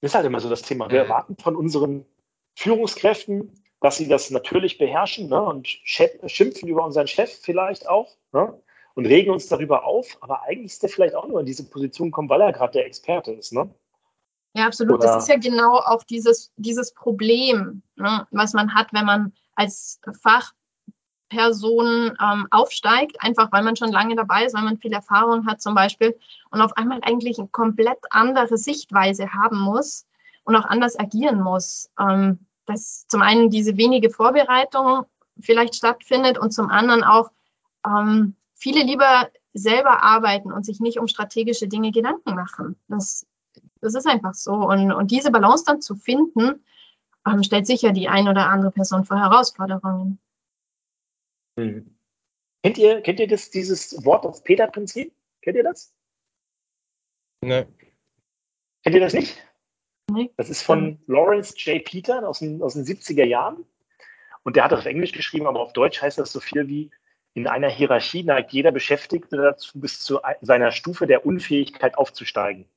[0.00, 0.90] Das ist halt immer so das Thema.
[0.90, 2.06] Wir erwarten von unseren
[2.56, 8.58] Führungskräften, dass sie das natürlich beherrschen ne, und schimpfen über unseren Chef vielleicht auch ne,
[8.94, 10.18] und regen uns darüber auf.
[10.20, 12.86] Aber eigentlich ist der vielleicht auch nur in diese Position gekommen, weil er gerade der
[12.86, 13.52] Experte ist.
[13.52, 13.68] Ne?
[14.54, 14.98] Ja, absolut.
[14.98, 19.32] Oder das ist ja genau auch dieses, dieses Problem, ne, was man hat, wenn man
[19.54, 20.52] als Fach
[21.28, 25.62] Person ähm, aufsteigt, einfach weil man schon lange dabei ist, weil man viel Erfahrung hat
[25.62, 26.18] zum Beispiel
[26.50, 30.06] und auf einmal eigentlich eine komplett andere Sichtweise haben muss
[30.42, 31.88] und auch anders agieren muss.
[32.00, 35.04] Ähm, dass zum einen diese wenige Vorbereitung
[35.40, 37.30] vielleicht stattfindet und zum anderen auch
[37.86, 42.76] ähm, viele lieber selber arbeiten und sich nicht um strategische Dinge Gedanken machen.
[42.88, 43.26] Das,
[43.80, 44.52] das ist einfach so.
[44.52, 46.64] Und, und diese Balance dann zu finden,
[47.26, 50.20] ähm, stellt sicher die ein oder andere Person vor Herausforderungen.
[51.58, 51.96] Hm.
[52.62, 55.12] Kennt ihr, kennt ihr das, dieses Wort, das Peter-Prinzip?
[55.40, 55.94] Kennt ihr das?
[57.42, 57.66] Ne.
[58.82, 59.42] Kennt ihr das nicht?
[60.10, 60.30] Nee.
[60.36, 61.82] Das ist von Lawrence J.
[61.84, 63.64] Peter aus den, aus den 70er Jahren.
[64.42, 66.90] Und der hat das auf Englisch geschrieben, aber auf Deutsch heißt das so viel wie,
[67.34, 72.68] in einer Hierarchie neigt jeder Beschäftigte dazu, bis zu seiner Stufe der Unfähigkeit aufzusteigen.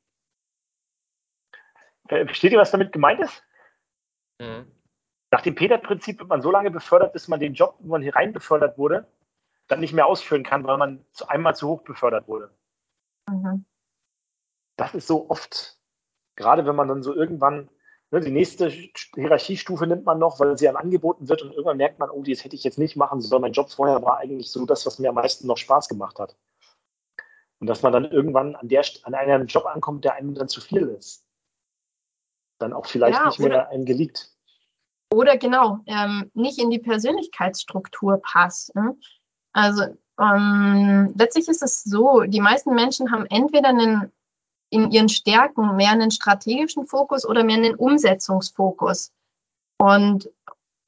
[2.10, 3.44] Äh, versteht ihr, was damit gemeint ist?
[4.40, 4.72] Mhm.
[5.32, 8.16] Nach dem Peter-Prinzip wird man so lange befördert, bis man den Job, wo man hier
[8.16, 9.08] rein befördert wurde,
[9.68, 12.52] dann nicht mehr ausführen kann, weil man zu einmal zu hoch befördert wurde.
[13.28, 13.66] Mhm.
[14.76, 15.80] Das ist so oft,
[16.36, 17.70] gerade wenn man dann so irgendwann,
[18.20, 22.10] die nächste Hierarchiestufe nimmt man noch, weil sie einem angeboten wird und irgendwann merkt man,
[22.10, 23.42] oh, das hätte ich jetzt nicht machen sollen.
[23.42, 26.36] Mein Job vorher war eigentlich so das, was mir am meisten noch Spaß gemacht hat.
[27.60, 30.62] Und dass man dann irgendwann an, der, an einem Job ankommt, der einem dann zu
[30.62, 31.26] viel ist.
[32.60, 34.32] Dann auch vielleicht ja, nicht mehr einem geliegt.
[35.14, 38.76] Oder genau, ähm, nicht in die Persönlichkeitsstruktur passt.
[38.76, 38.96] Ne?
[39.54, 39.84] Also
[40.20, 44.12] ähm, letztlich ist es so, die meisten Menschen haben entweder einen,
[44.74, 49.12] in ihren Stärken mehr einen strategischen Fokus oder mehr einen Umsetzungsfokus.
[49.78, 50.30] Und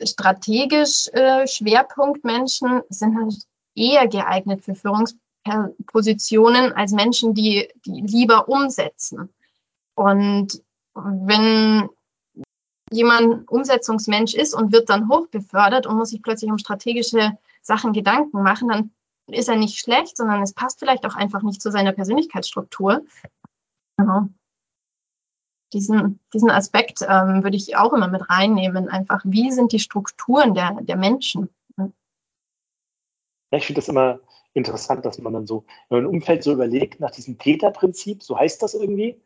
[0.03, 3.35] strategisch äh, Schwerpunktmenschen sind halt
[3.75, 9.29] eher geeignet für Führungspositionen als Menschen, die, die lieber umsetzen.
[9.95, 10.63] Und
[10.95, 11.87] wenn
[12.91, 18.41] jemand Umsetzungsmensch ist und wird dann hochbefördert und muss sich plötzlich um strategische Sachen Gedanken
[18.41, 18.91] machen, dann
[19.27, 23.03] ist er nicht schlecht, sondern es passt vielleicht auch einfach nicht zu seiner Persönlichkeitsstruktur.
[23.97, 24.27] Genau.
[25.73, 28.87] Diesen, diesen Aspekt ähm, würde ich auch immer mit reinnehmen.
[28.87, 31.49] Einfach, wie sind die Strukturen der, der Menschen?
[31.77, 34.19] Ja, ich finde das immer
[34.53, 38.37] interessant, dass man dann so, wenn man im Umfeld so überlegt, nach diesem Täterprinzip, so
[38.37, 39.21] heißt das irgendwie,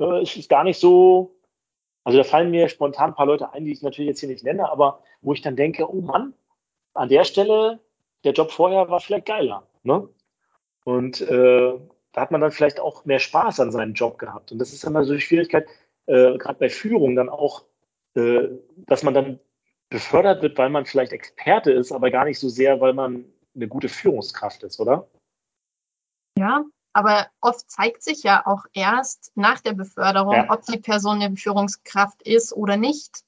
[0.00, 1.36] äh, ist gar nicht so,
[2.04, 4.44] also da fallen mir spontan ein paar Leute ein, die ich natürlich jetzt hier nicht
[4.44, 6.34] nenne, aber wo ich dann denke, oh Mann,
[6.94, 7.80] an der Stelle,
[8.24, 9.66] der Job vorher war vielleicht geiler.
[9.82, 10.08] Ne?
[10.84, 11.78] Und äh,
[12.12, 14.52] da hat man dann vielleicht auch mehr Spaß an seinem Job gehabt.
[14.52, 15.66] Und das ist immer so die Schwierigkeit,
[16.06, 17.64] äh, gerade bei Führung dann auch,
[18.14, 19.40] äh, dass man dann
[19.90, 23.68] befördert wird, weil man vielleicht Experte ist, aber gar nicht so sehr, weil man eine
[23.68, 25.08] gute Führungskraft ist, oder?
[26.38, 30.50] Ja, aber oft zeigt sich ja auch erst nach der Beförderung, ja.
[30.50, 33.24] ob die Person eine Führungskraft ist oder nicht.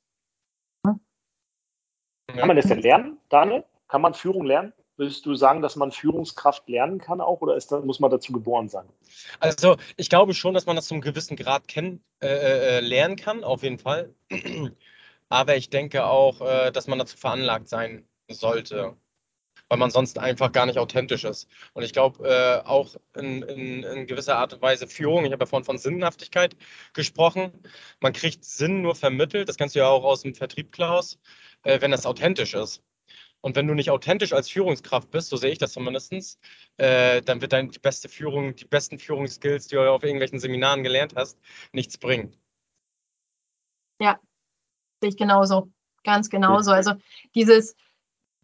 [0.85, 3.65] Kann man das denn lernen, Daniel?
[3.89, 4.73] Kann man Führung lernen?
[5.01, 8.69] Würdest du sagen, dass man Führungskraft lernen kann auch oder ist, muss man dazu geboren
[8.69, 8.87] sein?
[9.39, 12.81] Also ich glaube schon, dass man das zu einem gewissen Grad kennen, äh, äh, äh
[12.81, 14.15] lernen kann, auf jeden Fall.
[15.31, 18.95] Aber ich denke auch, äh, dass man dazu veranlagt sein sollte
[19.69, 21.49] weil man sonst einfach gar nicht authentisch ist.
[21.75, 25.45] Und ich glaube äh, auch in, in, in, gewisser Art und Weise Führung, ich habe
[25.45, 26.57] ja vorhin von Sinnhaftigkeit
[26.93, 27.53] gesprochen,
[28.01, 31.21] man kriegt Sinn nur vermittelt, das kennst du ja auch aus dem Vertrieb, Klaus,
[31.63, 32.83] äh, wenn das authentisch ist.
[33.43, 36.39] Und wenn du nicht authentisch als Führungskraft bist, so sehe ich das zumindest,
[36.77, 41.15] äh, dann wird deine beste Führung, die besten Führungsskills, die du auf irgendwelchen Seminaren gelernt
[41.17, 41.39] hast,
[41.73, 42.37] nichts bringen.
[44.01, 44.19] Ja,
[45.01, 45.71] sehe ich genauso.
[46.05, 46.71] Ganz genauso.
[46.73, 46.93] Also
[47.35, 47.77] dieses,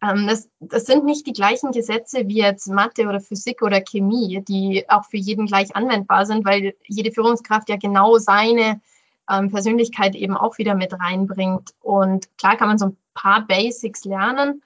[0.01, 4.43] ähm, das, das sind nicht die gleichen Gesetze wie jetzt Mathe oder Physik oder Chemie,
[4.47, 8.81] die auch für jeden gleich anwendbar sind, weil jede Führungskraft ja genau seine
[9.29, 11.73] ähm, Persönlichkeit eben auch wieder mit reinbringt.
[11.81, 14.61] Und klar kann man so ein paar Basics lernen,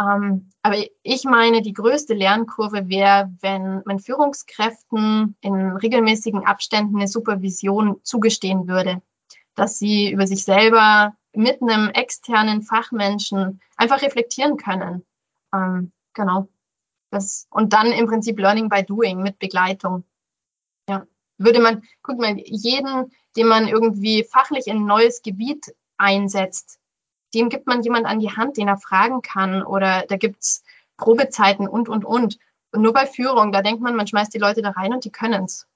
[0.00, 7.08] ähm, aber ich meine, die größte Lernkurve wäre, wenn man Führungskräften in regelmäßigen Abständen eine
[7.08, 9.02] Supervision zugestehen würde,
[9.54, 15.04] dass sie über sich selber mit einem externen Fachmenschen einfach reflektieren können.
[15.54, 16.48] Ähm, genau.
[17.10, 20.04] Das, und dann im Prinzip Learning by Doing mit Begleitung.
[20.88, 21.06] Ja.
[21.38, 26.79] Würde man, guck mal, jeden, den man irgendwie fachlich in ein neues Gebiet einsetzt,
[27.34, 30.62] dem gibt man jemand an die Hand, den er fragen kann oder da gibt's
[30.96, 32.38] Probezeiten und, und, und.
[32.72, 35.10] Und nur bei Führung, da denkt man, man schmeißt die Leute da rein und die
[35.10, 35.66] können's.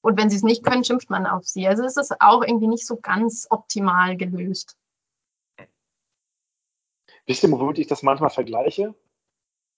[0.00, 1.66] Und wenn sie es nicht können, schimpft man auf sie.
[1.66, 4.76] Also es ist auch irgendwie nicht so ganz optimal gelöst.
[7.26, 8.94] Wisst ihr, womit ich das manchmal vergleiche?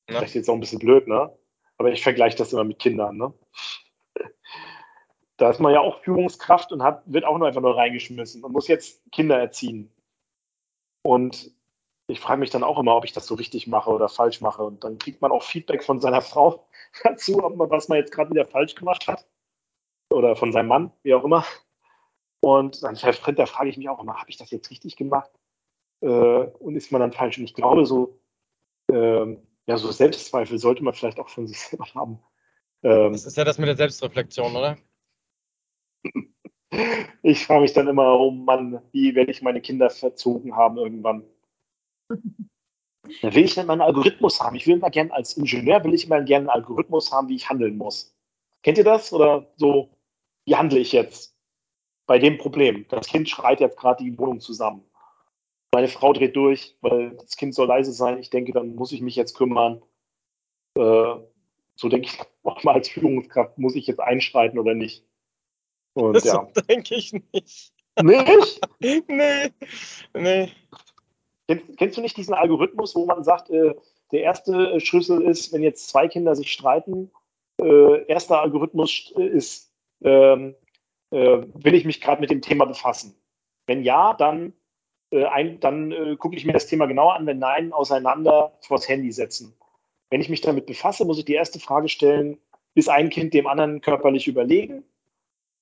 [0.08, 0.18] Ja.
[0.18, 1.36] Vielleicht jetzt auch ein bisschen blöd, ne?
[1.78, 3.32] Aber ich vergleiche das immer mit Kindern, ne?
[5.36, 8.52] Da ist man ja auch Führungskraft und hat, wird auch nur einfach nur reingeschmissen und
[8.52, 9.90] muss jetzt Kinder erziehen.
[11.02, 11.50] Und
[12.08, 14.62] ich frage mich dann auch immer, ob ich das so richtig mache oder falsch mache.
[14.62, 16.66] Und dann kriegt man auch Feedback von seiner Frau
[17.04, 19.26] dazu, ob man, was man jetzt gerade wieder falsch gemacht hat.
[20.12, 21.44] Oder von seinem Mann, wie auch immer.
[22.40, 25.30] Und dann da frage ich mich auch immer, habe ich das jetzt richtig gemacht?
[26.00, 27.38] äh, und ist man dann falsch.
[27.38, 28.20] Und ich glaube, so,
[28.90, 29.36] äh,
[29.66, 32.22] ja, so Selbstzweifel sollte man vielleicht auch von sich selber haben.
[32.82, 34.78] Ähm, das ist ja das mit der Selbstreflexion, oder?
[37.22, 41.24] ich frage mich dann immer, oh Mann, wie werde ich meine Kinder verzogen haben irgendwann?
[42.08, 42.20] Dann
[43.34, 44.56] will ich dann meinen Algorithmus haben.
[44.56, 47.48] Ich will immer gerne als Ingenieur, will ich immer gerne einen Algorithmus haben, wie ich
[47.48, 48.14] handeln muss.
[48.62, 49.12] Kennt ihr das?
[49.12, 49.90] Oder so,
[50.44, 51.34] wie handle ich jetzt
[52.06, 52.86] bei dem Problem?
[52.88, 54.84] Das Kind schreit jetzt gerade die Wohnung zusammen
[55.72, 58.18] meine Frau dreht durch, weil das Kind soll leise sein.
[58.18, 59.82] Ich denke, dann muss ich mich jetzt kümmern.
[60.76, 61.14] Äh,
[61.76, 65.04] so denke ich auch mal als Führungskraft, muss ich jetzt einschreiten oder nicht?
[66.00, 66.48] Und, das ja.
[66.68, 67.72] denke ich nicht.
[68.02, 68.60] Nicht?
[69.08, 69.52] nee.
[70.14, 70.52] nee.
[71.46, 73.74] Kennst, kennst, du nicht diesen Algorithmus, wo man sagt, äh,
[74.12, 77.10] der erste Schlüssel ist, wenn jetzt zwei Kinder sich streiten,
[77.60, 80.54] äh, erster Algorithmus ist, ähm,
[81.10, 83.14] äh, will ich mich gerade mit dem Thema befassen?
[83.66, 84.52] Wenn ja, dann
[85.10, 87.26] äh, ein, dann äh, gucke ich mir das Thema genauer an.
[87.26, 89.54] Wenn nein, auseinander vors Handy setzen.
[90.08, 92.38] Wenn ich mich damit befasse, muss ich die erste Frage stellen,
[92.74, 94.84] ist ein Kind dem anderen körperlich überlegen?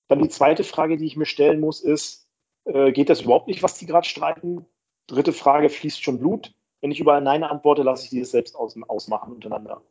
[0.08, 2.28] Dann die zweite Frage, die ich mir stellen muss, ist,
[2.64, 4.66] äh, geht das überhaupt nicht, was die gerade streiten?
[5.06, 6.54] Dritte Frage, fließt schon Blut?
[6.80, 9.82] Wenn ich überall Nein antworte, lasse ich die das selbst aus, ausmachen untereinander.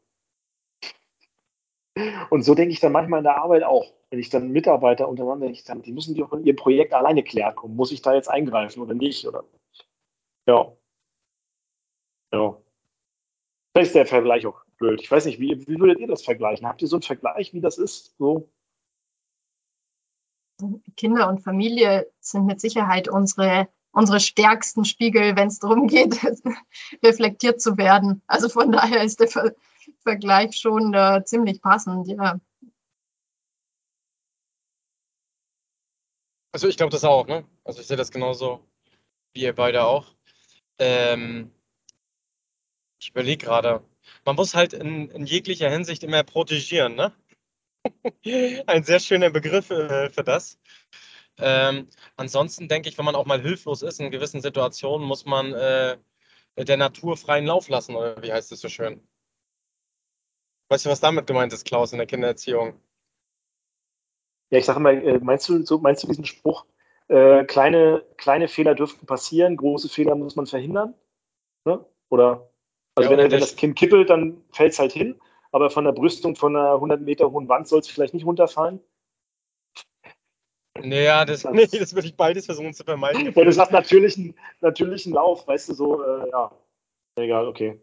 [2.30, 3.94] Und so denke ich dann manchmal in der Arbeit auch.
[4.10, 7.24] Wenn ich dann Mitarbeiter untereinander, ich dann, die müssen die auch in ihrem Projekt alleine
[7.24, 7.76] klären kommen.
[7.76, 9.28] Muss ich da jetzt eingreifen oder nicht?
[9.28, 9.44] Oder
[10.48, 10.72] ja.
[12.32, 12.58] Ja.
[13.74, 15.02] Vielleicht ist der Vergleich auch blöd.
[15.02, 16.68] Ich weiß nicht, wie, wie würdet ihr das vergleichen?
[16.68, 18.16] Habt ihr so einen Vergleich, wie das ist?
[18.18, 18.50] So?
[20.96, 26.20] Kinder und Familie sind mit Sicherheit unsere, unsere stärksten Spiegel, wenn es darum geht,
[27.04, 28.22] reflektiert zu werden.
[28.28, 29.54] Also von daher ist der Ver
[30.04, 32.40] Vergleich schon äh, ziemlich passend, ja.
[36.52, 37.46] Also ich glaube das auch, ne?
[37.64, 38.68] Also ich sehe das genauso
[39.34, 40.14] wie ihr beide auch.
[40.80, 41.52] Ähm,
[43.00, 43.84] ich überlege gerade,
[44.26, 47.14] man muss halt in, in, jeglicher Hinsicht immer protegieren, ne?
[48.68, 50.60] Ein sehr schöner Begriff äh, für das.
[51.40, 55.54] Ähm, ansonsten denke ich, wenn man auch mal hilflos ist in gewissen Situationen, muss man
[55.54, 55.98] äh,
[56.58, 59.08] der Natur freien Lauf lassen, oder wie heißt es so schön?
[60.70, 62.80] Weißt du, was damit gemeint ist, Klaus, in der Kindererziehung?
[64.50, 66.66] Ja, ich sage mal, äh, meinst du, so, meinst du diesen Spruch,
[67.10, 70.94] äh, kleine, kleine Fehler dürften passieren, große Fehler muss man verhindern?
[71.66, 71.86] Ne?
[72.10, 72.50] Oder,
[72.96, 75.20] also ja, wenn, wenn das Kind kippelt, dann fällt es halt hin,
[75.58, 78.80] aber von der Brüstung von einer 100 Meter hohen Wand soll es vielleicht nicht runterfallen?
[80.82, 83.36] Naja, das, das, nee, das würde ich beides versuchen zu vermeiden.
[83.36, 86.52] Weil du sagst natürlichen, natürlichen Lauf, weißt du, so, äh, ja.
[87.16, 87.82] Egal, okay.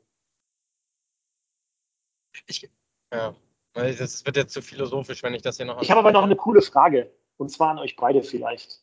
[2.47, 2.71] Ich,
[3.13, 3.35] ja,
[3.75, 5.83] das wird jetzt zu philosophisch, wenn ich das hier noch.
[5.83, 7.11] Ich habe aber noch eine coole Frage.
[7.37, 8.81] Und zwar an euch beide vielleicht.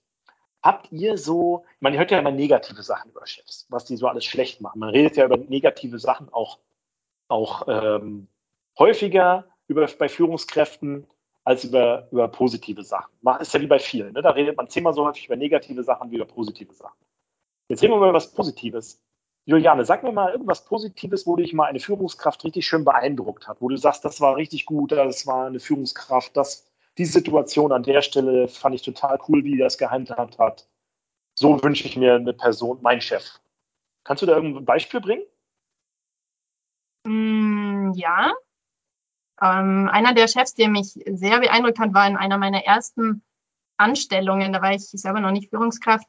[0.62, 4.26] Habt ihr so, man hört ja immer negative Sachen über Chefs, was die so alles
[4.26, 4.80] schlecht machen.
[4.80, 6.60] Man redet ja über negative Sachen auch,
[7.30, 8.28] auch ähm,
[8.78, 11.08] häufiger über, bei Führungskräften
[11.44, 13.12] als über, über positive Sachen.
[13.40, 14.14] Ist ja wie bei vielen.
[14.14, 14.22] Ne?
[14.22, 16.98] Da redet man zehnmal so häufig über negative Sachen wie über positive Sachen.
[17.68, 19.02] Jetzt reden wir über was Positives.
[19.46, 23.60] Juliane, sag mir mal irgendwas Positives, wo dich mal eine Führungskraft richtig schön beeindruckt hat,
[23.60, 27.82] wo du sagst, das war richtig gut, das war eine Führungskraft, das, die Situation an
[27.82, 30.68] der Stelle fand ich total cool, wie das gehandhabt hat.
[31.34, 33.40] So wünsche ich mir eine Person, mein Chef.
[34.04, 35.24] Kannst du da irgendein Beispiel bringen?
[37.06, 38.34] Mm, ja.
[39.42, 43.24] Ähm, einer der Chefs, der mich sehr beeindruckt hat, war in einer meiner ersten
[43.78, 46.06] Anstellungen, da war ich selber noch nicht Führungskraft,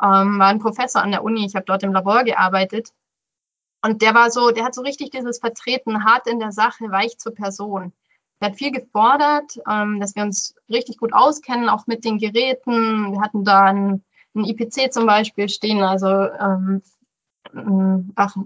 [0.00, 2.90] ähm, war ein Professor an der Uni, ich habe dort im Labor gearbeitet.
[3.82, 7.18] Und der war so, der hat so richtig dieses Vertreten, hart in der Sache, weich
[7.18, 7.92] zur Person.
[8.40, 13.12] Der hat viel gefordert, ähm, dass wir uns richtig gut auskennen, auch mit den Geräten.
[13.12, 16.82] Wir hatten da ein, ein IPC zum Beispiel stehen, also ähm,
[18.14, 18.36] ach,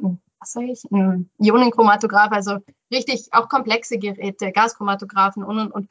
[0.42, 2.58] was sage ich, ein Ionenchromatograph, also
[2.90, 5.90] richtig auch komplexe Geräte, Gaschromatographen und und und.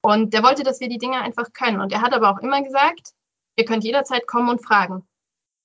[0.00, 1.80] Und der wollte, dass wir die Dinge einfach können.
[1.80, 3.14] Und er hat aber auch immer gesagt,
[3.56, 5.06] Ihr könnt jederzeit kommen und fragen.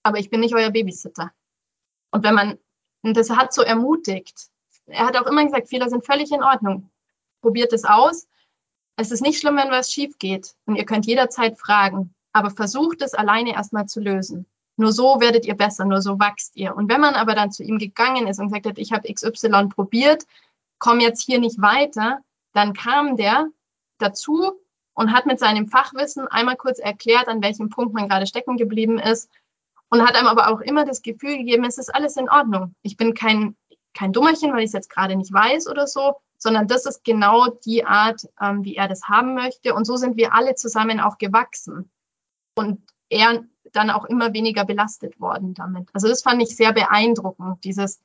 [0.03, 1.31] Aber ich bin nicht euer Babysitter.
[2.11, 2.57] Und wenn man,
[3.01, 4.49] und das hat so ermutigt.
[4.85, 6.89] Er hat auch immer gesagt, Fehler sind völlig in Ordnung.
[7.41, 8.27] Probiert es aus.
[8.95, 10.55] Es ist nicht schlimm, wenn was schief geht.
[10.65, 12.13] Und ihr könnt jederzeit fragen.
[12.33, 14.45] Aber versucht es alleine erstmal zu lösen.
[14.79, 16.73] Nur so werdet ihr besser, nur so wachst ihr.
[16.73, 19.67] Und wenn man aber dann zu ihm gegangen ist und gesagt hat, ich habe XY
[19.67, 20.23] probiert,
[20.79, 22.19] komme jetzt hier nicht weiter,
[22.53, 23.47] dann kam der
[23.97, 24.53] dazu
[24.93, 28.99] und hat mit seinem Fachwissen einmal kurz erklärt, an welchem Punkt man gerade stecken geblieben
[28.99, 29.29] ist
[29.89, 32.73] und hat einem aber auch immer das Gefühl gegeben, es ist alles in Ordnung.
[32.81, 33.57] Ich bin kein,
[33.93, 37.47] kein Dummerchen, weil ich es jetzt gerade nicht weiß oder so, sondern das ist genau
[37.65, 39.73] die Art, ähm, wie er das haben möchte.
[39.73, 41.91] Und so sind wir alle zusammen auch gewachsen.
[42.55, 45.89] Und er dann auch immer weniger belastet worden damit.
[45.93, 48.01] Also das fand ich sehr beeindruckend, dieses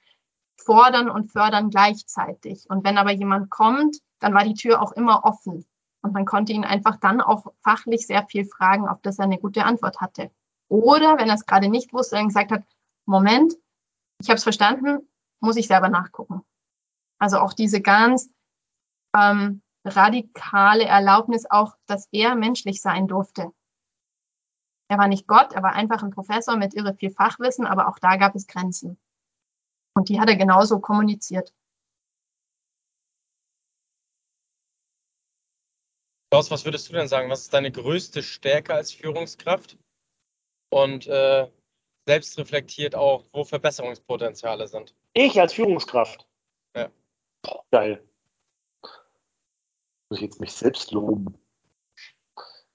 [0.56, 2.68] Fordern und Fördern gleichzeitig.
[2.68, 5.64] Und wenn aber jemand kommt, dann war die Tür auch immer offen.
[6.02, 9.38] Und man konnte ihn einfach dann auch fachlich sehr viel fragen, auf das er eine
[9.38, 10.30] gute Antwort hatte.
[10.68, 12.62] Oder wenn er es gerade nicht wusste, dann gesagt hat,
[13.06, 13.54] Moment,
[14.20, 15.08] ich habe es verstanden,
[15.40, 16.42] muss ich selber nachgucken.
[17.18, 18.30] Also auch diese ganz
[19.16, 23.52] ähm, radikale Erlaubnis auch, dass er menschlich sein durfte.
[24.88, 27.98] Er war nicht Gott, er war einfach ein Professor mit irre viel Fachwissen, aber auch
[27.98, 28.98] da gab es Grenzen.
[29.96, 31.54] Und die hat er genauso kommuniziert.
[36.30, 37.30] Klaus, was würdest du denn sagen?
[37.30, 39.78] Was ist deine größte Stärke als Führungskraft?
[40.68, 41.48] Und äh,
[42.06, 44.96] selbst reflektiert auch, wo Verbesserungspotenziale sind.
[45.12, 46.26] Ich als Führungskraft?
[46.74, 46.90] Ja.
[47.70, 48.04] geil.
[48.82, 51.38] Muss ich jetzt mich selbst loben?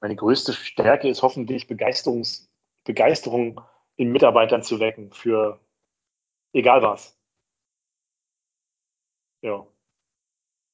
[0.02, 2.50] Meine größte Stärke ist hoffentlich Begeisterungs
[2.86, 3.62] Begeisterung
[3.98, 5.60] in Mitarbeitern zu wecken für
[6.54, 7.20] egal was.
[9.42, 9.68] Ja.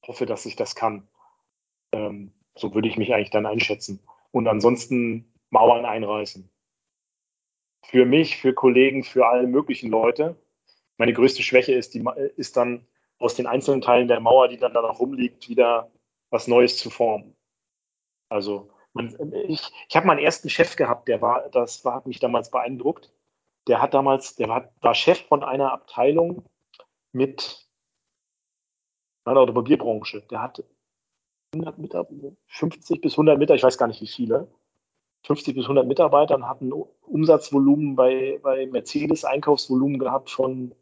[0.08, 1.08] Hoffe, dass ich das kann.
[1.92, 4.00] Ähm, so würde ich mich eigentlich dann einschätzen.
[4.32, 6.50] Und ansonsten Mauern einreißen.
[7.84, 10.36] Für mich, für Kollegen, für alle möglichen Leute.
[10.98, 12.06] Meine größte Schwäche ist, die,
[12.38, 15.92] ist dann aus den einzelnen Teilen der Mauer, die dann da noch rumliegt, wieder
[16.30, 17.36] was Neues zu formen.
[18.30, 18.72] Also
[19.48, 23.12] ich, ich habe meinen ersten Chef gehabt, der war, das war, hat mich damals beeindruckt.
[23.68, 26.46] Der hat damals, der war, war Chef von einer Abteilung
[27.12, 27.68] mit
[29.26, 30.22] einer Automobilbranche.
[30.30, 30.64] Der hat
[31.54, 34.48] 100 Mitarbeiter, 50 bis 100 Mitarbeiter, ich weiß gar nicht wie viele.
[35.24, 40.76] 50 bis 100 Mitarbeitern, hatten Umsatzvolumen bei, bei Mercedes, Einkaufsvolumen gehabt von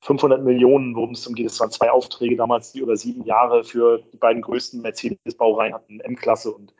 [0.00, 1.46] 500 Millionen, worum es geht.
[1.46, 6.00] Es waren zwei Aufträge damals, die über sieben Jahre für die beiden größten Mercedes-Baureihen hatten,
[6.00, 6.74] M-Klasse und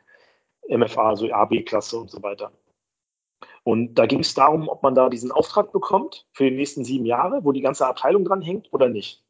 [0.69, 2.51] MFA, also AB-Klasse und so weiter.
[3.63, 7.05] Und da ging es darum, ob man da diesen Auftrag bekommt für die nächsten sieben
[7.05, 9.23] Jahre, wo die ganze Abteilung dran hängt oder nicht.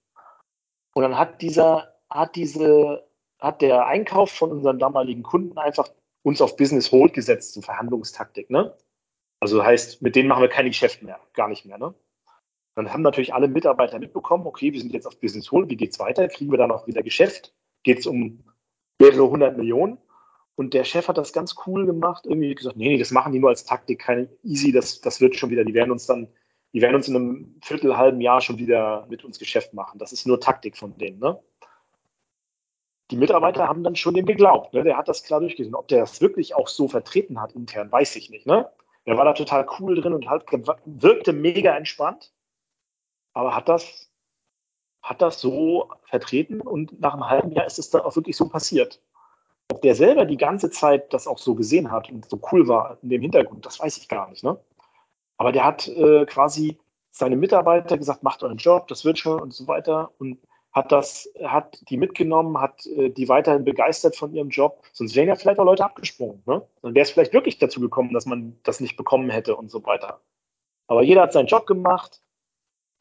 [0.94, 3.08] Und dann hat dieser, hat diese,
[3.40, 5.90] hat der Einkauf von unseren damaligen Kunden einfach
[6.24, 8.76] uns auf Business Hold gesetzt, zur Verhandlungstaktik, ne?
[9.40, 11.94] Also heißt, mit denen machen wir kein Geschäft mehr, gar nicht mehr, ne?
[12.76, 16.00] Dann haben natürlich alle Mitarbeiter mitbekommen, okay, wir sind jetzt auf Business Hold, wie geht's
[16.00, 16.28] weiter?
[16.28, 17.54] Kriegen wir dann auch wieder Geschäft?
[17.84, 18.44] Geht es um
[19.00, 19.98] mehrere hundert Millionen?
[20.56, 23.40] Und der Chef hat das ganz cool gemacht, irgendwie gesagt, nee, nee, das machen die
[23.40, 26.28] nur als Taktik, keine easy, das, das wird schon wieder, die werden uns dann,
[26.74, 30.00] die werden uns in einem Viertel, halben Jahr schon wieder mit uns Geschäft machen.
[30.00, 31.40] Das ist nur Taktik von denen, ne?
[33.10, 34.84] Die Mitarbeiter haben dann schon dem geglaubt, ne?
[34.84, 35.76] Der hat das klar durchgesehen.
[35.76, 38.70] Ob der das wirklich auch so vertreten hat intern, weiß ich nicht, ne?
[39.06, 40.44] Der war da total cool drin und halt
[40.86, 42.34] wirkte mega entspannt,
[43.34, 44.10] aber hat das,
[45.02, 48.50] hat das so vertreten und nach einem halben Jahr ist es dann auch wirklich so
[48.50, 49.02] passiert.
[49.72, 52.98] Ob der selber die ganze Zeit das auch so gesehen hat und so cool war
[53.04, 54.44] in dem Hintergrund, das weiß ich gar nicht.
[54.44, 54.60] Ne?
[55.38, 56.78] Aber der hat äh, quasi
[57.12, 60.12] seine Mitarbeiter gesagt, macht euren Job, das wird schon und so weiter.
[60.20, 60.40] Und
[60.72, 64.84] hat das, hat die mitgenommen, hat äh, die weiterhin begeistert von ihrem Job.
[64.94, 66.44] Sonst wären ja vielleicht auch Leute abgesprungen.
[66.46, 66.62] Ne?
[66.82, 69.84] Dann wäre es vielleicht wirklich dazu gekommen, dass man das nicht bekommen hätte und so
[69.86, 70.22] weiter.
[70.88, 72.22] Aber jeder hat seinen Job gemacht.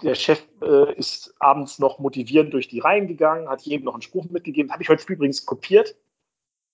[0.03, 4.03] Der Chef äh, ist abends noch motivierend durch die Reihen gegangen, hat jedem noch einen
[4.03, 4.73] Spruch mitgegeben.
[4.73, 5.97] Habe ich heute früh übrigens kopiert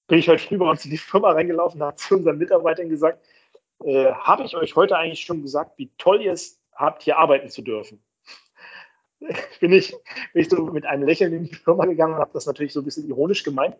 [0.06, 3.24] bin ich heute früh bei uns in die Firma reingelaufen habe zu unseren Mitarbeitern gesagt,
[3.84, 7.48] äh, habe ich euch heute eigentlich schon gesagt, wie toll ihr es habt, hier arbeiten
[7.48, 8.02] zu dürfen.
[9.60, 9.92] bin, ich,
[10.32, 12.80] bin ich so mit einem Lächeln in die Firma gegangen und habe das natürlich so
[12.80, 13.76] ein bisschen ironisch gemeint.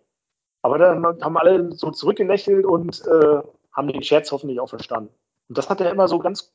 [0.62, 3.42] Aber dann haben alle so zurückgelächelt und äh,
[3.72, 5.12] haben den Scherz hoffentlich auch verstanden.
[5.48, 6.54] Und das hat er immer so ganz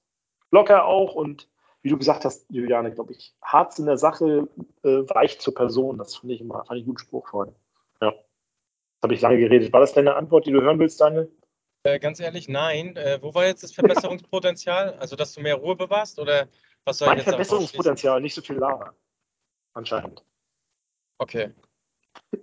[0.50, 1.48] locker auch und
[1.82, 4.48] wie du gesagt hast, Juliane, glaube ich, Harz in der Sache,
[4.84, 5.98] äh, weich zur Person.
[5.98, 7.56] Das fand ich immer, fand ich einen guten Spruch vorhin.
[8.02, 8.14] Ja
[9.02, 9.72] habe ich lange geredet.
[9.74, 11.32] War das deine Antwort, die du hören willst, Daniel?
[11.84, 12.96] Äh, ganz ehrlich, nein.
[12.96, 14.98] Äh, wo war jetzt das Verbesserungspotenzial?
[15.00, 16.48] Also, dass du mehr Ruhe bewahrst oder
[16.86, 18.94] was soll mein ich jetzt Verbesserungspotenzial, nicht so viel Lava.
[19.74, 20.24] Anscheinend.
[21.20, 21.52] Okay.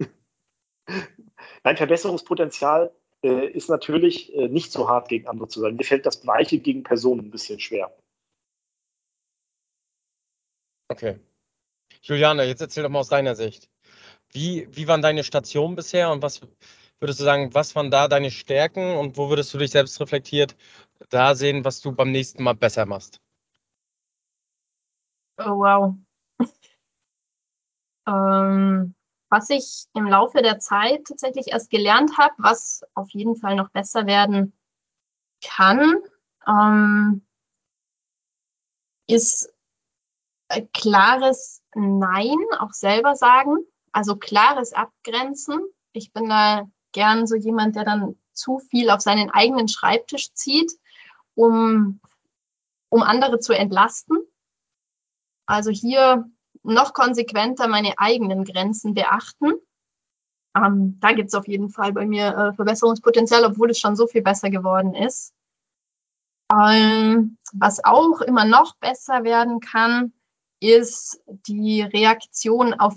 [1.64, 5.76] Nein, Verbesserungspotenzial äh, ist natürlich äh, nicht so hart gegen andere zu sein.
[5.76, 7.94] Mir fällt das Gleiche gegen Personen ein bisschen schwer.
[10.88, 11.18] Okay.
[12.02, 13.68] Juliane, jetzt erzähl doch mal aus deiner Sicht.
[14.32, 16.40] Wie, wie waren deine Stationen bisher und was
[17.00, 20.56] würdest du sagen, was waren da deine Stärken und wo würdest du dich selbst reflektiert
[21.10, 23.20] da sehen, was du beim nächsten Mal besser machst?
[25.38, 25.94] Oh, wow.
[28.08, 28.94] ähm,
[29.28, 33.70] was ich im Laufe der Zeit tatsächlich erst gelernt habe, was auf jeden Fall noch
[33.70, 34.52] besser werden
[35.42, 35.96] kann,
[36.46, 37.26] ähm,
[39.08, 39.52] ist
[40.72, 43.56] klares Nein auch selber sagen.
[43.92, 45.60] Also klares Abgrenzen.
[45.92, 50.72] Ich bin da gern so jemand, der dann zu viel auf seinen eigenen Schreibtisch zieht,
[51.34, 52.00] um,
[52.90, 54.18] um andere zu entlasten.
[55.46, 56.28] Also hier
[56.62, 59.54] noch konsequenter meine eigenen Grenzen beachten.
[60.56, 64.06] Ähm, da gibt es auf jeden Fall bei mir äh, Verbesserungspotenzial, obwohl es schon so
[64.06, 65.32] viel besser geworden ist.
[66.52, 70.12] Ähm, was auch immer noch besser werden kann,
[70.60, 72.94] ist die Reaktion auf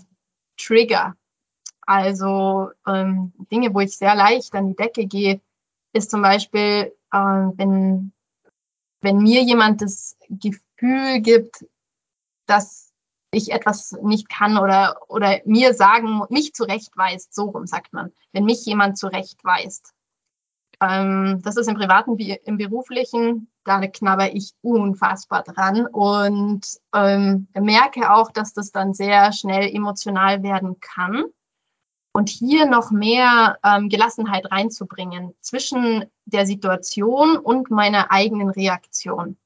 [0.57, 1.15] Trigger.
[1.81, 5.41] Also ähm, Dinge, wo ich sehr leicht an die Decke gehe,
[5.93, 8.11] ist zum Beispiel, äh, wenn,
[9.01, 11.65] wenn mir jemand das Gefühl gibt,
[12.45, 12.91] dass
[13.31, 18.45] ich etwas nicht kann oder, oder mir sagen, mich zurechtweist, so rum sagt man, wenn
[18.45, 19.93] mich jemand zurechtweist.
[20.81, 26.61] Ähm, das ist im Privaten wie im Beruflichen, da knabber ich unfassbar dran und
[26.95, 31.25] ähm, merke auch, dass das dann sehr schnell emotional werden kann.
[32.11, 39.37] Und hier noch mehr ähm, Gelassenheit reinzubringen zwischen der Situation und meiner eigenen Reaktion.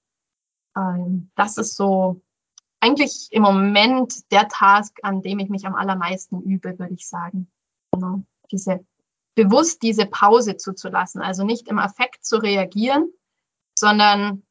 [0.76, 2.22] Ähm, das ist so
[2.80, 7.52] eigentlich im Moment der Task, an dem ich mich am allermeisten übe, würde ich sagen.
[7.92, 8.24] Genau.
[8.52, 8.86] Diese
[9.36, 11.22] bewusst diese Pause zuzulassen.
[11.22, 13.12] Also nicht im Affekt zu reagieren,
[13.78, 14.44] sondern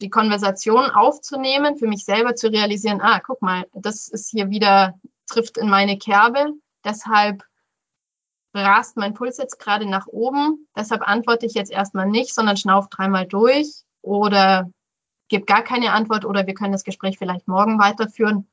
[0.00, 4.98] die Konversation aufzunehmen, für mich selber zu realisieren, ah, guck mal, das ist hier wieder,
[5.26, 7.44] trifft in meine Kerbe, deshalb
[8.54, 12.88] rast mein Puls jetzt gerade nach oben, deshalb antworte ich jetzt erstmal nicht, sondern schnauf
[12.88, 14.70] dreimal durch oder
[15.28, 18.48] gebe gar keine Antwort oder wir können das Gespräch vielleicht morgen weiterführen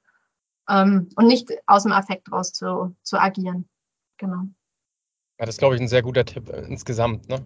[0.70, 3.68] ähm, und nicht aus dem Affekt raus zu, zu agieren.
[4.18, 4.44] Genau.
[5.40, 7.30] Ja, das ist, glaube ich, ein sehr guter Tipp äh, insgesamt.
[7.30, 7.46] Ne?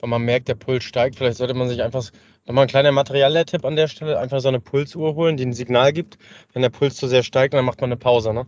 [0.00, 1.16] wenn man merkt, der Puls steigt.
[1.16, 2.04] Vielleicht sollte man sich einfach,
[2.44, 5.52] nochmal ein kleiner materieller Tipp an der Stelle, einfach so eine Pulsuhr holen, die ein
[5.52, 6.18] Signal gibt,
[6.52, 8.34] wenn der Puls zu sehr steigt, dann macht man eine Pause.
[8.34, 8.46] Ne?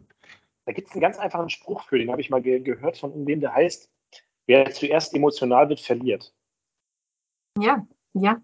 [0.67, 3.11] Da gibt es einen ganz einfachen Spruch für, den habe ich mal ge gehört von
[3.11, 3.91] irgendwem, der heißt,
[4.47, 6.35] wer zuerst emotional wird, verliert.
[7.59, 8.41] Ja, ja.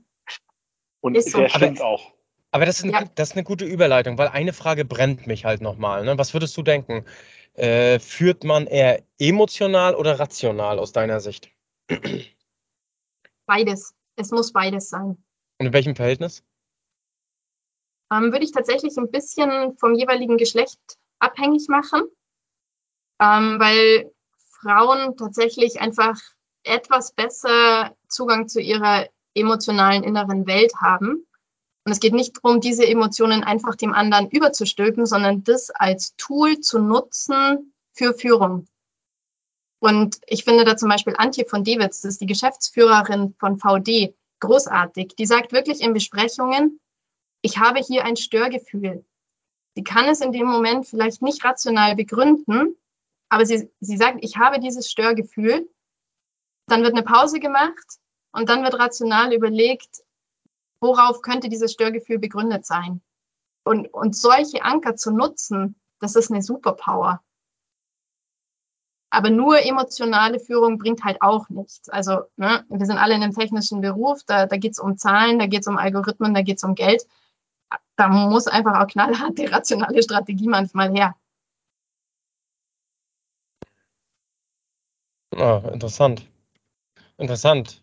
[1.01, 1.39] Und so.
[1.39, 2.13] der stimmt aber, auch.
[2.53, 3.05] Aber das ist, ein, ja.
[3.15, 6.05] das ist, eine gute Überleitung, weil eine Frage brennt mich halt nochmal.
[6.05, 6.17] Ne?
[6.17, 7.05] Was würdest du denken?
[7.55, 11.51] Äh, führt man eher emotional oder rational aus deiner Sicht?
[13.47, 13.95] Beides.
[14.17, 15.23] Es muss beides sein.
[15.59, 16.43] Und in welchem Verhältnis?
[18.13, 20.79] Ähm, würde ich tatsächlich ein bisschen vom jeweiligen Geschlecht
[21.19, 22.03] abhängig machen,
[23.21, 24.13] ähm, weil
[24.61, 26.19] Frauen tatsächlich einfach
[26.65, 31.27] etwas besser Zugang zu ihrer emotionalen inneren Welt haben.
[31.85, 36.61] Und es geht nicht darum, diese Emotionen einfach dem anderen überzustülpen, sondern das als Tool
[36.61, 38.67] zu nutzen für Führung.
[39.81, 44.15] Und ich finde da zum Beispiel Antje von Dewitz, das ist die Geschäftsführerin von VD,
[44.39, 45.17] großartig.
[45.19, 46.79] Die sagt wirklich in Besprechungen,
[47.43, 49.05] ich habe hier ein Störgefühl.
[49.75, 52.77] Sie kann es in dem Moment vielleicht nicht rational begründen,
[53.29, 55.69] aber sie, sie sagt, ich habe dieses Störgefühl.
[56.69, 57.99] Dann wird eine Pause gemacht
[58.33, 60.03] und dann wird rational überlegt,
[60.83, 63.01] worauf könnte dieses Störgefühl begründet sein.
[63.65, 67.23] Und, und solche Anker zu nutzen, das ist eine Superpower.
[69.11, 71.89] Aber nur emotionale Führung bringt halt auch nichts.
[71.89, 75.39] Also ne, wir sind alle in einem technischen Beruf, da, da geht es um Zahlen,
[75.39, 77.07] da geht es um Algorithmen, da geht es um Geld.
[77.97, 81.15] Da muss einfach auch knallhart die rationale Strategie manchmal her.
[85.37, 86.27] Ah, interessant.
[87.19, 87.82] Interessant.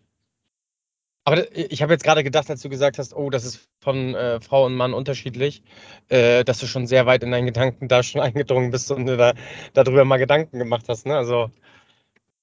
[1.30, 4.40] Aber ich habe jetzt gerade gedacht, als du gesagt hast, oh, das ist von äh,
[4.40, 5.62] Frau und Mann unterschiedlich,
[6.08, 9.34] äh, dass du schon sehr weit in deinen Gedanken da schon eingedrungen bist und da,
[9.72, 11.06] darüber mal Gedanken gemacht hast.
[11.06, 11.16] Ne?
[11.16, 11.48] Also,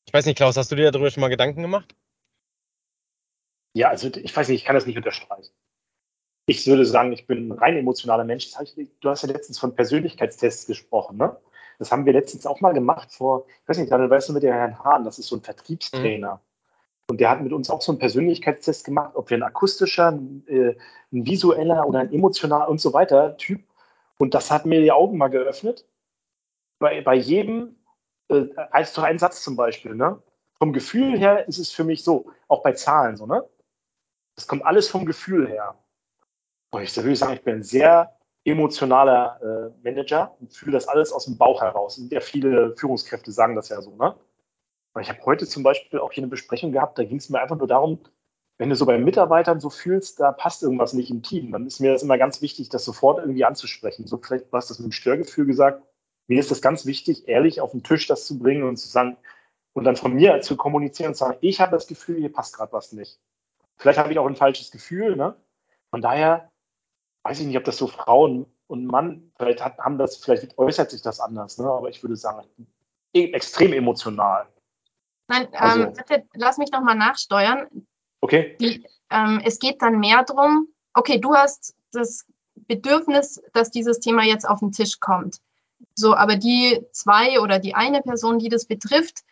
[0.05, 1.97] ich weiß nicht, Klaus, hast du dir darüber schon mal Gedanken gemacht?
[3.73, 5.53] Ja, also ich weiß nicht, ich kann das nicht unterstreichen.
[6.45, 8.51] Ich würde sagen, ich bin ein rein emotionaler Mensch.
[9.01, 11.35] Du hast ja letztens von Persönlichkeitstests gesprochen, ne?
[11.77, 14.43] Das haben wir letztens auch mal gemacht vor, ich weiß nicht, Daniel, weißt du, mit
[14.43, 16.35] dem Herrn Hahn, das ist so ein Vertriebstrainer.
[16.35, 16.46] Mhm.
[17.09, 20.43] Und der hat mit uns auch so einen Persönlichkeitstest gemacht, ob wir ein akustischer, ein,
[20.47, 20.75] äh,
[21.13, 23.63] ein visueller oder ein emotionaler und so weiter Typ.
[24.17, 25.85] Und das hat mir die Augen mal geöffnet.
[26.79, 27.77] Bei, bei jedem,
[28.29, 30.21] äh, als doch ein Satz zum Beispiel, ne?
[30.59, 33.43] Vom Gefühl her ist es für mich so, auch bei Zahlen so, ne?
[34.35, 35.75] Das kommt alles vom Gefühl her.
[36.71, 41.13] Und ich würde sagen, ich bin ein sehr emotionaler äh, Manager und fühle das alles
[41.13, 41.97] aus dem Bauch heraus.
[41.97, 44.15] Und ja viele Führungskräfte sagen das ja so, ne?
[44.93, 47.39] Aber ich habe heute zum Beispiel auch hier eine Besprechung gehabt, da ging es mir
[47.39, 47.99] einfach nur darum,
[48.57, 51.79] wenn du so bei Mitarbeitern so fühlst, da passt irgendwas nicht im Team, dann ist
[51.79, 54.07] mir das immer ganz wichtig, das sofort irgendwie anzusprechen.
[54.07, 55.83] So vielleicht hast du das mit dem Störgefühl gesagt.
[56.27, 59.17] Mir ist das ganz wichtig, ehrlich auf den Tisch das zu bringen und zu sagen,
[59.73, 62.55] und dann von mir zu kommunizieren und zu sagen, ich habe das Gefühl, hier passt
[62.55, 63.19] gerade was nicht.
[63.77, 65.15] Vielleicht habe ich auch ein falsches Gefühl.
[65.15, 65.35] Ne?
[65.91, 66.49] Von daher
[67.23, 71.03] weiß ich nicht, ob das so Frauen und Mann, vielleicht haben das, vielleicht äußert sich
[71.03, 71.69] das anders, ne?
[71.69, 72.47] aber ich würde sagen,
[73.13, 74.47] extrem emotional.
[75.27, 77.67] Nein, also, ähm, bitte lass mich nochmal nachsteuern.
[78.21, 78.55] Okay.
[78.59, 82.25] Die, ähm, es geht dann mehr darum, okay, du hast das
[82.55, 85.37] Bedürfnis, dass dieses Thema jetzt auf den Tisch kommt.
[85.95, 89.23] So, aber die zwei oder die eine Person, die das betrifft,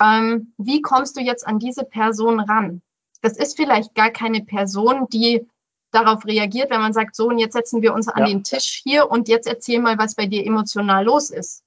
[0.00, 2.82] ähm, wie kommst du jetzt an diese Person ran?
[3.22, 5.46] Das ist vielleicht gar keine Person, die
[5.90, 8.28] darauf reagiert, wenn man sagt, so, und jetzt setzen wir uns an ja.
[8.28, 11.62] den Tisch hier und jetzt erzähl mal, was bei dir emotional los ist.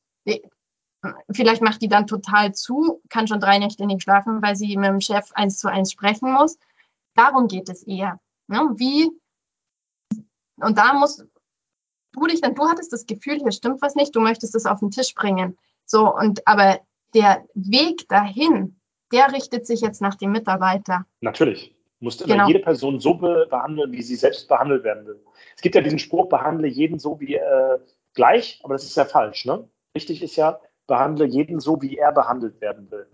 [1.32, 4.89] Vielleicht macht die dann total zu, kann schon drei Nächte nicht schlafen, weil sie mit
[4.89, 6.58] dem Chef eins zu eins sprechen muss.
[7.16, 8.20] Darum geht es eher.
[8.47, 8.60] Ne?
[8.76, 9.10] Wie,
[10.58, 11.26] und da musst
[12.14, 14.80] du dich dann, du hattest das Gefühl, hier stimmt was nicht, du möchtest es auf
[14.80, 15.58] den Tisch bringen.
[15.86, 16.80] So, und aber
[17.14, 18.80] der Weg dahin,
[19.12, 21.06] der richtet sich jetzt nach dem Mitarbeiter.
[21.22, 21.76] Natürlich.
[22.00, 22.47] Du musst immer genau.
[22.47, 25.20] jede Person so behandeln, wie sie selbst behandelt werden will.
[25.56, 27.80] Es gibt ja diesen Spruch, behandle jeden so wie äh,
[28.14, 29.45] gleich, aber das ist ja falsch.
[29.45, 29.68] Ne?
[29.95, 33.07] Richtig ist ja, behandle jeden so, wie er behandelt werden will.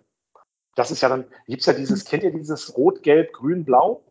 [0.75, 4.03] Das ist ja dann, gibt es ja dieses, kennt ihr dieses Rot, Gelb, Grün, Blau?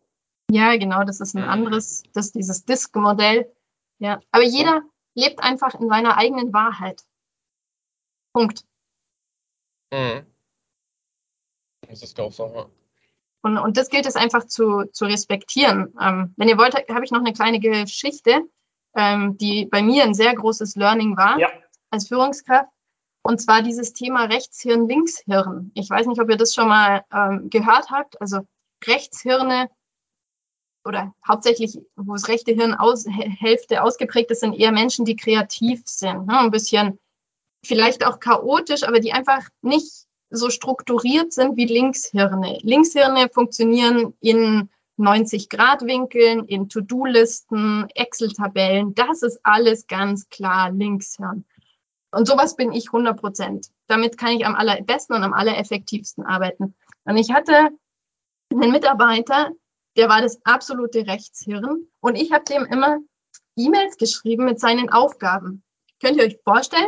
[0.49, 3.51] Ja, genau, das ist ein anderes, das ist dieses Disk-Modell.
[3.99, 4.81] Ja, aber jeder
[5.15, 7.01] lebt einfach in seiner eigenen Wahrheit.
[8.33, 8.63] Punkt.
[9.91, 10.25] Mhm.
[11.87, 12.65] Das ist auch so, ja.
[13.41, 15.93] Und, und das gilt es einfach zu, zu respektieren.
[16.01, 18.41] Ähm, wenn ihr wollt, habe ich noch eine kleine Geschichte,
[18.95, 21.49] ähm, die bei mir ein sehr großes Learning war ja.
[21.91, 22.74] als Führungskraft.
[23.25, 25.71] Und zwar dieses Thema Rechtshirn, Linkshirn.
[25.73, 28.21] Ich weiß nicht, ob ihr das schon mal ähm, gehört habt.
[28.21, 28.41] Also
[28.85, 29.67] Rechtshirne
[30.85, 35.81] oder hauptsächlich, wo das rechte Hirn aus, Hälfte ausgeprägt ist, sind eher Menschen, die kreativ
[35.85, 36.27] sind.
[36.27, 36.37] Ne?
[36.37, 36.99] Ein bisschen
[37.65, 42.59] vielleicht auch chaotisch, aber die einfach nicht so strukturiert sind wie Linkshirne.
[42.61, 44.69] Linkshirne funktionieren in
[44.99, 48.93] 90-Grad-Winkeln, in To-Do-Listen, Excel-Tabellen.
[48.93, 51.43] Das ist alles ganz klar Linkshirn.
[52.15, 53.67] Und sowas bin ich 100 Prozent.
[53.87, 56.73] Damit kann ich am allerbesten und am allereffektivsten arbeiten.
[57.03, 57.71] Und ich hatte
[58.49, 59.51] einen Mitarbeiter,
[59.97, 61.89] der war das absolute Rechtshirn.
[61.99, 62.99] Und ich habe dem immer
[63.57, 65.61] E-Mails geschrieben mit seinen Aufgaben.
[66.01, 66.87] Könnt ihr euch vorstellen?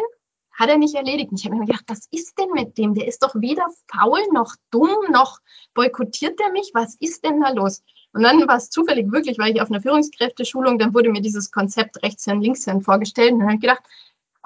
[0.54, 1.30] Hat er nicht erledigt.
[1.32, 2.94] Und ich habe mir gedacht, was ist denn mit dem?
[2.94, 5.40] Der ist doch weder faul noch dumm, noch
[5.74, 6.72] boykottiert er mich.
[6.74, 7.84] Was ist denn da los?
[8.14, 11.52] Und dann war es zufällig wirklich, weil ich auf einer Führungskräfteschulung, dann wurde mir dieses
[11.52, 13.34] Konzept Rechtshirn, Linkshirn vorgestellt.
[13.34, 13.84] Und dann habe ich gedacht,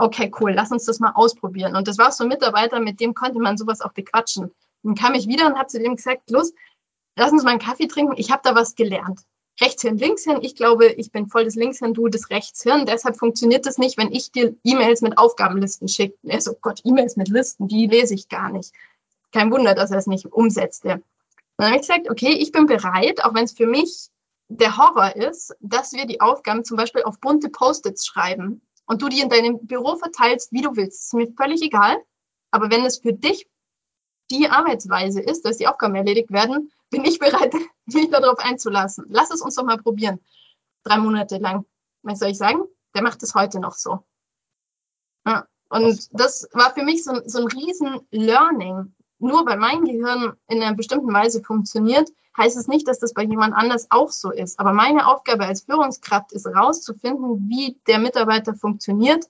[0.01, 1.75] okay, cool, lass uns das mal ausprobieren.
[1.75, 4.51] Und das war so ein Mitarbeiter, mit dem konnte man sowas auch bequatschen.
[4.83, 6.53] Dann kam ich wieder und habe zu dem gesagt, los,
[7.15, 8.15] lass uns mal einen Kaffee trinken.
[8.17, 9.21] Ich habe da was gelernt.
[9.59, 10.41] Rechtshirn, Linkshirn.
[10.41, 12.87] Ich glaube, ich bin voll das Linkshirn, du das Rechtshirn.
[12.87, 16.17] Deshalb funktioniert es nicht, wenn ich dir E-Mails mit Aufgabenlisten schicke.
[16.23, 18.73] Er so, Gott, E-Mails mit Listen, die lese ich gar nicht.
[19.31, 21.03] Kein Wunder, dass er es nicht umsetzte.
[21.57, 24.09] dann habe ich gesagt, okay, ich bin bereit, auch wenn es für mich
[24.47, 29.09] der Horror ist, dass wir die Aufgaben zum Beispiel auf bunte Post-its schreiben und du
[29.09, 31.05] die in deinem Büro verteilst, wie du willst.
[31.05, 31.97] Ist mir völlig egal.
[32.51, 33.47] Aber wenn es für dich
[34.29, 37.53] die Arbeitsweise ist, dass die Aufgaben erledigt werden, bin ich bereit,
[37.85, 39.05] mich darauf einzulassen.
[39.09, 40.19] Lass es uns doch mal probieren.
[40.83, 41.65] Drei Monate lang.
[42.03, 42.63] Was soll ich sagen?
[42.95, 44.05] Der macht es heute noch so.
[45.25, 45.47] Ja.
[45.69, 48.93] Und das war für mich so, so ein riesen Learning.
[49.21, 53.21] Nur weil mein Gehirn in einer bestimmten Weise funktioniert, heißt es nicht, dass das bei
[53.21, 54.59] jemand anders auch so ist.
[54.59, 59.29] Aber meine Aufgabe als Führungskraft ist herauszufinden, wie der Mitarbeiter funktioniert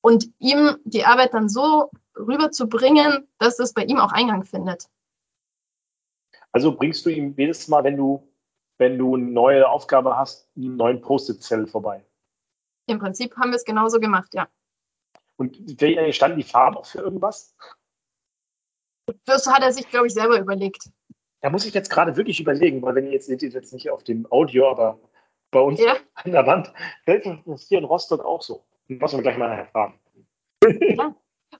[0.00, 4.88] und ihm die Arbeit dann so rüberzubringen, dass es bei ihm auch Eingang findet.
[6.50, 8.28] Also bringst du ihm jedes Mal, wenn du,
[8.78, 12.04] wenn du eine neue Aufgabe hast, einen neuen Post-it-Zettel vorbei?
[12.86, 14.48] Im Prinzip haben wir es genauso gemacht, ja.
[15.36, 15.56] Und
[16.10, 17.54] stand die Farbe für irgendwas?
[19.24, 20.90] Das hat er sich, glaube ich, selber überlegt.
[21.40, 23.90] Da muss ich jetzt gerade wirklich überlegen, weil wenn ihr jetzt seht, ihr jetzt nicht
[23.90, 24.98] auf dem Audio, aber
[25.50, 25.96] bei uns ja.
[26.14, 26.72] an der Wand,
[27.04, 28.64] fällt das hier in Rostock auch so.
[28.88, 29.94] Muss man gleich mal erfahren.
[30.80, 31.14] Ja.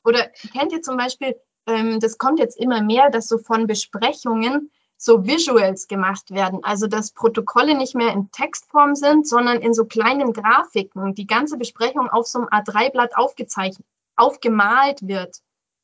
[0.04, 1.36] Oder kennt ihr zum Beispiel,
[1.66, 6.60] ähm, das kommt jetzt immer mehr, dass so von Besprechungen so Visuals gemacht werden.
[6.62, 11.14] Also dass Protokolle nicht mehr in Textform sind, sondern in so kleinen Grafiken.
[11.14, 13.86] Die ganze Besprechung auf so einem A3-Blatt aufgezeichnet,
[14.16, 15.38] aufgemalt wird.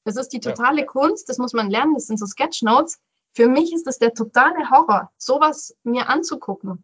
[0.08, 0.86] Das ist die totale ja.
[0.86, 2.98] Kunst, das muss man lernen, das sind so Sketchnotes.
[3.34, 6.82] Für mich ist das der totale Horror, sowas mir anzugucken.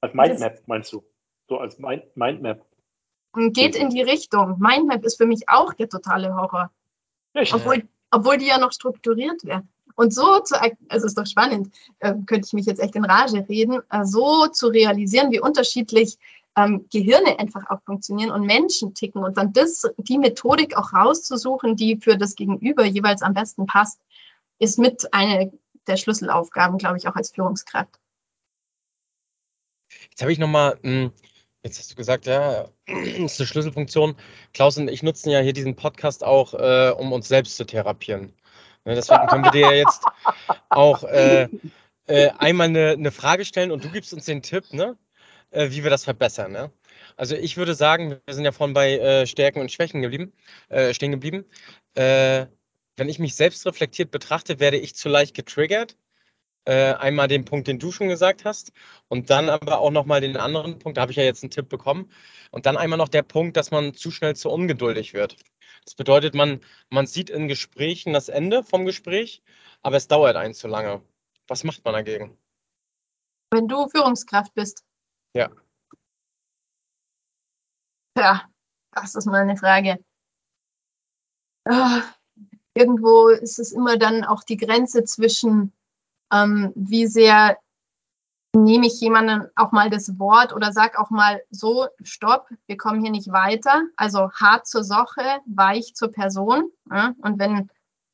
[0.00, 1.04] Als Mindmap meinst du?
[1.50, 2.64] So als Mindmap.
[3.34, 4.56] Geht in die Richtung.
[4.58, 6.70] Mindmap ist für mich auch der totale Horror.
[7.34, 7.52] Echt?
[7.52, 9.62] Obwohl, obwohl die ja noch strukturiert wäre.
[9.94, 13.46] Und so zu, also ist doch spannend, äh, könnte ich mich jetzt echt in Rage
[13.50, 16.16] reden, äh, so zu realisieren, wie unterschiedlich
[16.56, 21.76] ähm, Gehirne einfach auch funktionieren und Menschen ticken und dann das, die Methodik auch rauszusuchen,
[21.76, 24.00] die für das Gegenüber jeweils am besten passt,
[24.58, 25.52] ist mit eine
[25.86, 28.00] der Schlüsselaufgaben, glaube ich, auch als Führungskraft.
[30.10, 31.12] Jetzt habe ich nochmal, hm,
[31.62, 34.16] jetzt hast du gesagt, ja, das ist eine Schlüsselfunktion.
[34.54, 38.32] Klaus und ich nutzen ja hier diesen Podcast auch, äh, um uns selbst zu therapieren.
[38.84, 40.04] Ne, deswegen können wir dir ja jetzt
[40.70, 41.48] auch äh,
[42.06, 44.96] äh, einmal eine, eine, Frage stellen und du gibst uns den Tipp, ne,
[45.50, 46.52] äh, wie wir das verbessern.
[46.52, 46.70] Ne?
[47.16, 50.32] Also ich würde sagen, wir sind ja vorhin bei äh, Stärken und Schwächen geblieben,
[50.68, 51.44] äh, stehen geblieben.
[51.94, 52.46] Äh,
[52.96, 55.96] wenn ich mich selbst reflektiert betrachte, werde ich zu leicht getriggert.
[56.68, 58.72] einmal den Punkt, den du schon gesagt hast,
[59.08, 61.68] und dann aber auch nochmal den anderen Punkt, da habe ich ja jetzt einen Tipp
[61.68, 62.10] bekommen.
[62.50, 65.36] Und dann einmal noch der Punkt, dass man zu schnell zu ungeduldig wird.
[65.84, 69.42] Das bedeutet, man, man sieht in Gesprächen das Ende vom Gespräch,
[69.82, 71.02] aber es dauert ein zu lange.
[71.46, 72.36] Was macht man dagegen?
[73.52, 74.84] Wenn du Führungskraft bist.
[75.36, 75.50] Ja.
[78.16, 78.42] Ja,
[78.92, 79.98] das ist mal eine Frage.
[81.68, 82.00] Oh,
[82.72, 85.74] irgendwo ist es immer dann auch die Grenze zwischen,
[86.32, 87.58] ähm, wie sehr
[88.54, 93.02] nehme ich jemanden auch mal das Wort oder sag auch mal so, stopp, wir kommen
[93.02, 93.82] hier nicht weiter.
[93.96, 96.70] Also hart zur Sache, weich zur Person.
[96.90, 97.14] Ja?
[97.18, 97.68] Und wenn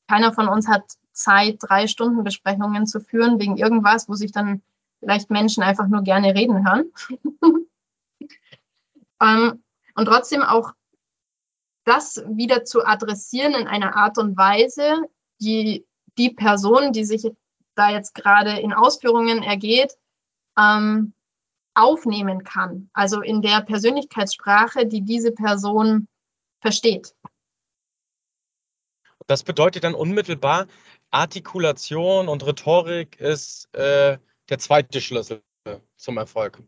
[0.09, 4.63] keiner von uns hat Zeit, drei Stunden Besprechungen zu führen wegen irgendwas, wo sich dann
[5.03, 6.93] vielleicht Menschen einfach nur gerne reden hören.
[9.21, 9.63] ähm,
[9.97, 10.73] und trotzdem auch
[11.85, 15.03] das wieder zu adressieren in einer Art und Weise,
[15.41, 15.85] die
[16.19, 17.29] die Person, die sich
[17.75, 19.97] da jetzt gerade in Ausführungen ergeht,
[20.57, 21.15] ähm,
[21.75, 22.91] aufnehmen kann.
[22.93, 26.07] Also in der Persönlichkeitssprache, die diese Person
[26.61, 27.15] versteht.
[29.27, 30.67] Das bedeutet dann unmittelbar,
[31.11, 34.19] Artikulation und Rhetorik ist äh,
[34.49, 35.43] der zweite Schlüssel
[35.97, 36.63] zum Erfolg.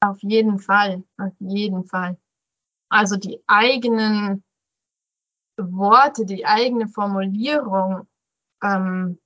[0.00, 2.18] Auf jeden Fall, auf jeden Fall.
[2.88, 4.44] Also die eigenen
[5.56, 8.06] Worte, die eigene Formulierung
[8.62, 9.18] ähm,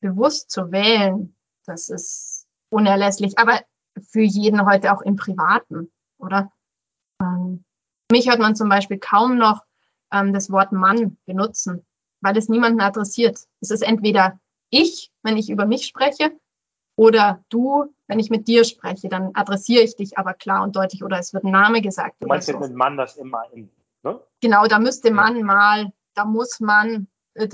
[0.00, 3.38] bewusst zu wählen, das ist unerlässlich.
[3.38, 3.60] Aber
[4.00, 6.52] für jeden heute auch im Privaten, oder?
[7.20, 7.64] Ähm,
[8.10, 9.64] mich hört man zum Beispiel kaum noch
[10.12, 11.84] ähm, das Wort Mann benutzen,
[12.20, 13.46] weil es niemanden adressiert.
[13.60, 14.38] Es ist entweder
[14.70, 16.38] ich, wenn ich über mich spreche,
[17.00, 21.02] oder du, wenn ich mit dir spreche, dann adressiere ich dich aber klar und deutlich
[21.02, 22.16] oder es wird ein Name gesagt.
[22.20, 23.70] Du meinst jetzt mit Mann das immer in,
[24.02, 24.20] ne?
[24.42, 27.08] Genau, da müsste man mal, da muss man.
[27.32, 27.48] Äh,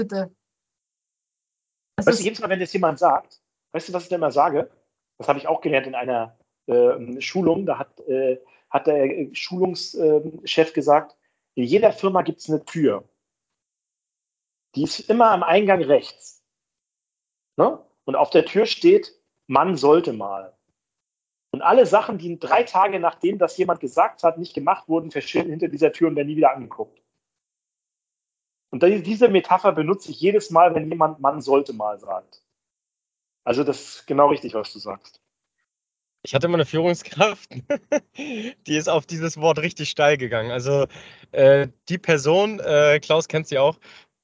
[1.97, 3.41] weißt du, jedes Mal, wenn das jemand sagt,
[3.71, 4.69] weißt du, was ich denn immer sage?
[5.17, 6.37] Das habe ich auch gelernt in einer
[6.67, 7.67] äh, Schulung.
[7.67, 11.17] Da hat, äh, hat der Schulungschef gesagt,
[11.55, 13.09] in jeder Firma gibt es eine Tür.
[14.75, 16.43] Die ist immer am Eingang rechts.
[17.57, 17.79] Ne?
[18.07, 19.17] Und auf der Tür steht
[19.47, 20.53] man sollte mal.
[21.53, 25.51] Und alle Sachen, die drei Tage nachdem das jemand gesagt hat, nicht gemacht wurden, verschwinden
[25.51, 27.01] hinter dieser Tür und werden nie wieder angeguckt.
[28.71, 32.43] Und diese Metapher benutze ich jedes Mal, wenn jemand man sollte mal sagt.
[33.45, 35.21] Also das ist genau richtig, was du sagst.
[36.25, 37.49] Ich hatte mal eine Führungskraft,
[38.19, 40.51] die ist auf dieses Wort richtig steil gegangen.
[40.51, 40.89] Also
[41.31, 43.79] äh, die Person, äh, Klaus kennt sie auch,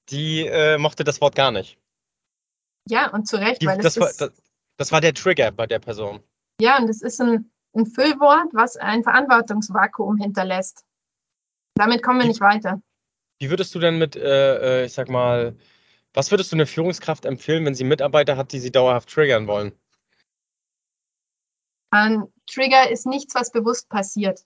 [0.08, 1.78] die äh, mochte das Wort gar nicht.
[2.88, 4.32] Ja, und zu Recht, die, weil das, es das,
[4.76, 6.22] das war der Trigger bei der Person.
[6.60, 10.84] Ja, und es ist ein, ein Füllwort, was ein Verantwortungsvakuum hinterlässt.
[11.74, 12.80] Damit kommen wir nicht weiter.
[13.38, 15.56] Wie würdest du denn mit, äh, äh, ich sag mal,
[16.14, 19.72] was würdest du einer Führungskraft empfehlen, wenn sie Mitarbeiter hat, die sie dauerhaft triggern wollen?
[21.90, 24.44] Ein Trigger ist nichts, was bewusst passiert.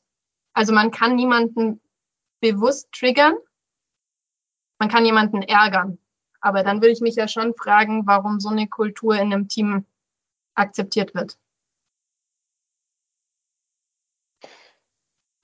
[0.52, 1.80] Also man kann niemanden
[2.40, 3.34] bewusst triggern,
[4.78, 5.98] man kann jemanden ärgern.
[6.40, 9.86] Aber dann würde ich mich ja schon fragen, warum so eine Kultur in einem Team
[10.56, 11.38] akzeptiert wird.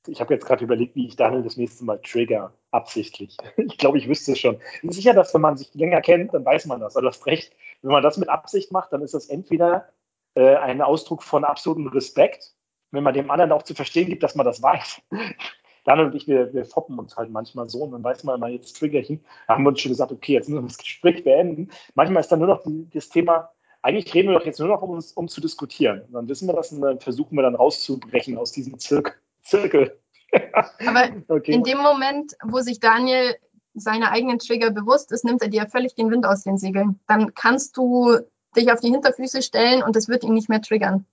[0.09, 3.37] Ich habe jetzt gerade überlegt, wie ich Daniel das nächste Mal trigger, absichtlich.
[3.57, 4.59] Ich glaube, ich wüsste es schon.
[4.83, 6.97] Sicher, dass wenn man sich länger kennt, dann weiß man das.
[6.97, 9.89] Aber du hast recht, wenn man das mit Absicht macht, dann ist das entweder
[10.35, 12.55] äh, ein Ausdruck von absolutem Respekt,
[12.91, 15.03] wenn man dem anderen auch zu verstehen gibt, dass man das weiß.
[15.85, 18.49] Daniel und ich, wir, wir foppen uns halt manchmal so und dann weiß man immer,
[18.49, 19.25] jetzt trigger ich ihn.
[19.47, 21.71] Da haben wir uns schon gesagt, okay, jetzt müssen wir das Gespräch beenden.
[21.95, 23.51] Manchmal ist dann nur noch die, das Thema,
[23.83, 26.03] eigentlich reden wir doch jetzt nur noch, um, uns, um zu diskutieren.
[26.03, 29.99] Und dann wissen wir das und dann versuchen wir dann rauszubrechen aus diesem Zirk Zirkel.
[30.87, 31.53] Aber okay.
[31.53, 33.37] in dem Moment, wo sich Daniel
[33.75, 37.01] seine eigenen Trigger bewusst ist, nimmt er dir völlig den Wind aus den Segeln.
[37.09, 38.19] Dann kannst du
[38.57, 41.05] dich auf die Hinterfüße stellen und es wird ihn nicht mehr triggern.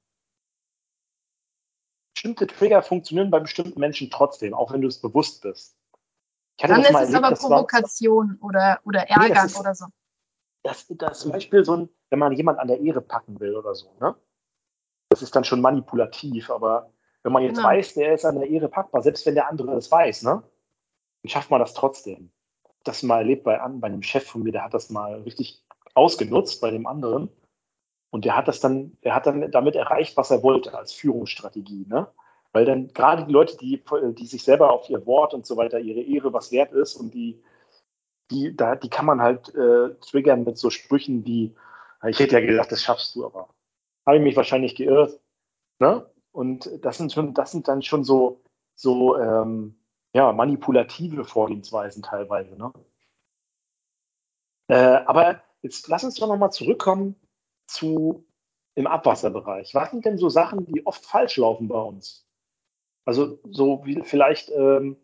[2.14, 5.76] Bestimmte Trigger funktionieren bei bestimmten Menschen trotzdem, auch wenn du es bewusst bist.
[6.58, 9.86] Dann ist es aber Provokation war, oder, oder Ärger nee, oder so
[10.64, 13.76] das, das zum Beispiel so ein, wenn man jemand an der Ehre packen will oder
[13.76, 14.16] so, ne?
[15.10, 16.92] Das ist dann schon manipulativ, aber
[17.24, 17.70] wenn man jetzt genau.
[17.70, 20.44] weiß, der ist an der Ehre packbar, selbst wenn der andere das weiß, ne?
[21.24, 22.32] Dann schafft man das trotzdem.
[22.84, 26.62] Das mal erlebt bei, bei einem Chef von mir, der hat das mal richtig ausgenutzt
[26.62, 27.30] bei dem anderen.
[28.12, 31.86] Und der hat das dann, der hat dann damit erreicht, was er wollte als Führungsstrategie,
[31.88, 32.08] ne?
[32.52, 33.84] Weil dann gerade die Leute, die,
[34.14, 37.14] die sich selber auf ihr Wort und so weiter, ihre Ehre was wert ist und
[37.14, 37.44] die
[38.32, 41.56] die, da, die kann man halt äh, triggern mit so Sprüchen wie,
[42.08, 43.50] ich hätte ja gedacht, das schaffst du, aber
[44.06, 45.20] habe ich mich wahrscheinlich geirrt.
[45.80, 46.10] Ne?
[46.32, 48.42] Und das sind schon, das sind dann schon so,
[48.76, 49.76] so ähm,
[50.14, 52.56] ja, manipulative Vorgehensweisen teilweise.
[52.56, 52.74] Ne?
[54.68, 57.16] Äh, aber jetzt lass uns doch nochmal zurückkommen
[57.68, 58.26] zu
[58.76, 59.76] im Abwasserbereich.
[59.76, 62.26] Was sind denn so Sachen, die oft falsch laufen bei uns?
[63.06, 64.98] Also so wie vielleicht, ähm,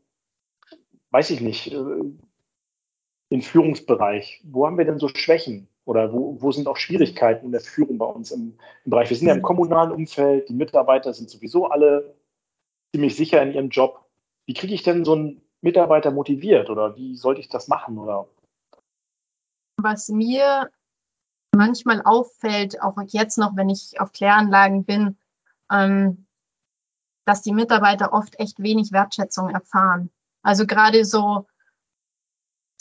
[1.10, 2.02] weiß ich nicht, äh,
[3.36, 4.42] den Führungsbereich?
[4.46, 5.68] Wo haben wir denn so Schwächen?
[5.84, 9.10] Oder wo, wo sind auch Schwierigkeiten in der Führung bei uns im, im Bereich?
[9.10, 12.16] Wir sind ja im kommunalen Umfeld, die Mitarbeiter sind sowieso alle
[12.94, 14.06] ziemlich sicher in ihrem Job.
[14.48, 17.98] Wie kriege ich denn so einen Mitarbeiter motiviert oder wie sollte ich das machen?
[17.98, 18.28] Oder?
[19.78, 20.70] Was mir
[21.56, 25.18] manchmal auffällt, auch jetzt noch, wenn ich auf Kläranlagen bin,
[25.72, 26.26] ähm,
[27.26, 30.10] dass die Mitarbeiter oft echt wenig Wertschätzung erfahren.
[30.42, 31.48] Also gerade so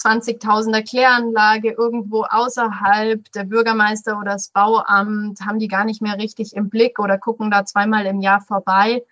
[0.00, 6.54] 20.000er Kläranlage irgendwo außerhalb, der Bürgermeister oder das Bauamt haben die gar nicht mehr richtig
[6.54, 9.04] im Blick oder gucken da zweimal im Jahr vorbei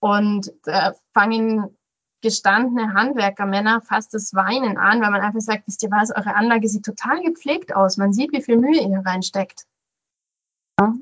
[0.00, 1.76] und äh, fangen
[2.22, 6.68] gestandene Handwerkermänner fast das Weinen an, weil man einfach sagt, wisst ihr was, eure Anlage
[6.68, 7.98] sieht total gepflegt aus.
[7.98, 9.66] Man sieht, wie viel Mühe ihr reinsteckt.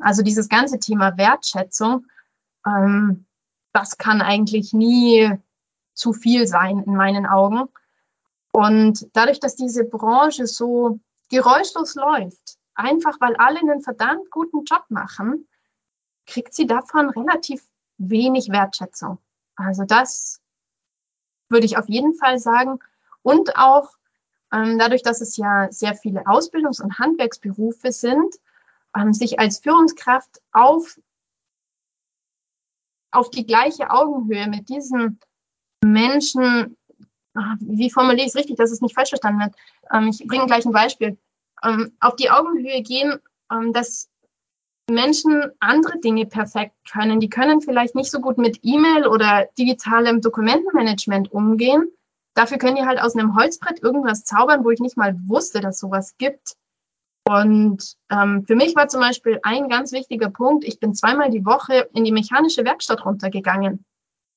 [0.01, 2.07] Also dieses ganze Thema Wertschätzung,
[2.67, 3.27] ähm,
[3.73, 5.33] das kann eigentlich nie
[5.95, 7.69] zu viel sein in meinen Augen.
[8.55, 14.84] Und dadurch, dass diese Branche so geräuschlos läuft, einfach weil alle einen verdammt guten Job
[14.90, 15.48] machen,
[16.24, 17.66] kriegt sie davon relativ
[17.98, 19.18] wenig Wertschätzung.
[19.57, 20.40] Also das
[21.48, 22.78] würde ich auf jeden Fall sagen.
[23.22, 23.90] Und auch
[24.52, 28.36] ähm, dadurch, dass es ja sehr viele Ausbildungs- und Handwerksberufe sind,
[28.96, 30.96] ähm, sich als Führungskraft auf,
[33.11, 35.18] auf die gleiche Augenhöhe mit diesen
[35.82, 36.76] Menschen,
[37.61, 39.55] wie formuliere ich es richtig, dass es nicht falsch verstanden wird?
[39.93, 41.18] Ähm, ich bringe gleich ein Beispiel.
[41.62, 43.18] Ähm, auf die Augenhöhe gehen,
[43.51, 44.09] ähm, dass
[44.91, 47.20] Menschen andere Dinge perfekt können.
[47.20, 51.91] Die können vielleicht nicht so gut mit E-Mail oder digitalem Dokumentenmanagement umgehen.
[52.35, 55.78] Dafür können die halt aus einem Holzbrett irgendwas zaubern, wo ich nicht mal wusste, dass
[55.78, 56.57] sowas gibt.
[57.26, 61.47] Und ähm, für mich war zum Beispiel ein ganz wichtiger Punkt, ich bin zweimal die
[61.47, 63.85] Woche in die mechanische Werkstatt runtergegangen.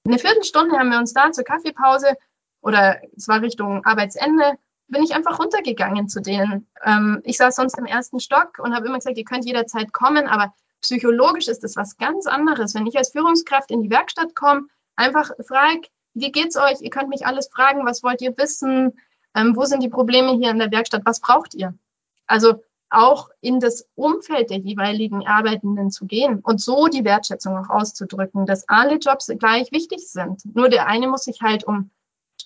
[0.07, 2.15] Eine Viertelstunde haben wir uns da zur Kaffeepause
[2.61, 6.67] oder es war Richtung Arbeitsende, bin ich einfach runtergegangen zu denen.
[6.83, 10.27] Ähm, ich saß sonst im ersten Stock und habe immer gesagt, ihr könnt jederzeit kommen,
[10.27, 12.73] aber psychologisch ist das was ganz anderes.
[12.73, 15.81] Wenn ich als Führungskraft in die Werkstatt komme, einfach frage,
[16.13, 16.81] wie geht's euch?
[16.81, 18.97] Ihr könnt mich alles fragen, was wollt ihr wissen?
[19.35, 21.03] Ähm, wo sind die Probleme hier in der Werkstatt?
[21.05, 21.77] Was braucht ihr?
[22.25, 27.69] Also auch in das Umfeld der jeweiligen Arbeitenden zu gehen und so die Wertschätzung auch
[27.69, 30.43] auszudrücken, dass alle Jobs gleich wichtig sind.
[30.55, 31.91] Nur der eine muss sich halt um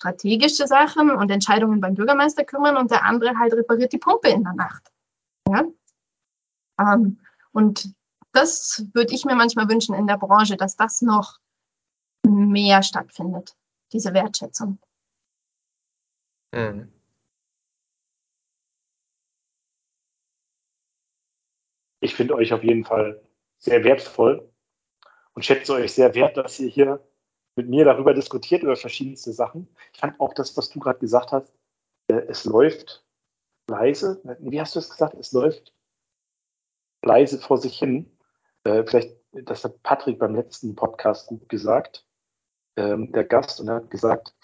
[0.02, 4.42] strategische Sachen und Entscheidungen beim Bürgermeister kümmern und der andere halt repariert die Pumpe in
[4.42, 4.90] der Nacht.
[5.48, 5.64] Ja?
[6.80, 7.20] Ähm,
[7.52, 7.94] und
[8.32, 11.38] das würde ich mir manchmal wünschen in der Branche, dass das noch
[12.26, 13.54] mehr stattfindet,
[13.92, 14.80] diese Wertschätzung.
[16.52, 16.92] Mhm.
[22.00, 23.22] Ich finde euch auf jeden Fall
[23.58, 24.50] sehr wertvoll
[25.34, 27.06] und schätze euch sehr wert, dass ihr hier
[27.56, 29.68] mit mir darüber diskutiert, über verschiedenste Sachen.
[29.92, 31.52] Ich fand auch das, was du gerade gesagt hast,
[32.08, 33.04] äh, es läuft
[33.68, 34.20] leise.
[34.40, 35.14] Wie hast du es gesagt?
[35.14, 35.72] Es läuft
[37.04, 38.10] leise vor sich hin.
[38.64, 42.06] Äh, vielleicht, das hat Patrick beim letzten Podcast gut gesagt,
[42.76, 44.34] ähm, der Gast, und er hat gesagt,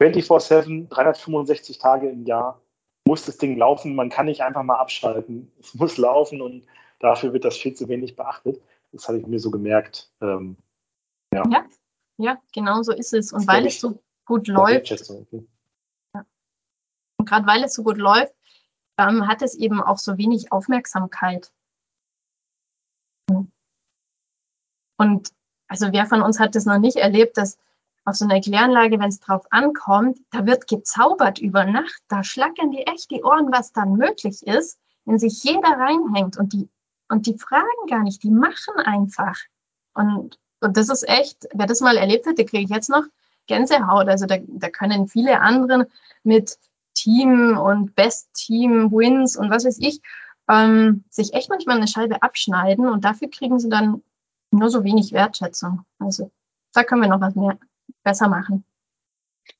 [0.00, 2.60] 24-7, 365 Tage im Jahr
[3.06, 3.94] muss das Ding laufen.
[3.94, 5.52] Man kann nicht einfach mal abschalten.
[5.60, 6.66] Es muss laufen und
[7.00, 8.60] dafür wird das viel zu wenig beachtet.
[8.92, 10.10] Das habe ich mir so gemerkt.
[10.20, 10.56] Ähm,
[11.32, 11.42] ja.
[11.50, 11.64] ja.
[12.16, 13.32] Ja, genau so ist es.
[13.32, 16.24] Und weil es so gut läuft, ja.
[17.18, 18.34] und gerade weil es so gut läuft,
[18.98, 21.52] ähm, hat es eben auch so wenig Aufmerksamkeit.
[24.96, 25.32] Und
[25.66, 27.58] also wer von uns hat das noch nicht erlebt, dass
[28.04, 32.70] auf so einer Kläranlage, wenn es drauf ankommt, da wird gezaubert über Nacht, da schlackern
[32.70, 36.68] die echt die Ohren, was dann möglich ist, wenn sich jeder reinhängt und die,
[37.08, 39.38] und die fragen gar nicht, die machen einfach.
[39.94, 43.04] Und und das ist echt, wer das mal erlebt hat, der kriege ich jetzt noch
[43.46, 44.08] Gänsehaut.
[44.08, 45.84] Also da, da können viele anderen
[46.22, 46.58] mit
[46.94, 50.00] Team und Best-Team-Wins und was weiß ich,
[50.48, 54.02] ähm, sich echt manchmal eine Scheibe abschneiden und dafür kriegen sie dann
[54.50, 55.84] nur so wenig Wertschätzung.
[55.98, 56.30] Also
[56.72, 57.58] da können wir noch was mehr
[58.02, 58.64] besser machen.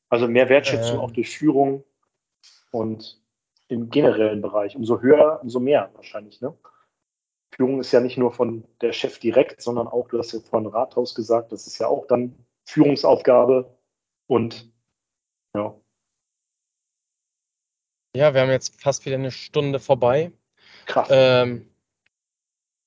[0.08, 1.00] Also mehr Wertschätzung ähm.
[1.00, 1.84] auch durch Führung
[2.70, 3.20] und
[3.68, 4.76] im generellen Bereich.
[4.76, 6.54] Umso höher, umso mehr wahrscheinlich, ne?
[7.56, 10.68] Führung ist ja nicht nur von der Chef direkt, sondern auch, du hast ja vorhin
[10.68, 12.34] Rathaus gesagt, das ist ja auch dann
[12.66, 13.76] Führungsaufgabe
[14.26, 14.72] und
[15.56, 15.74] ja.
[18.16, 20.32] Ja, wir haben jetzt fast wieder eine Stunde vorbei.
[20.86, 21.08] Krass.
[21.10, 21.68] Ähm,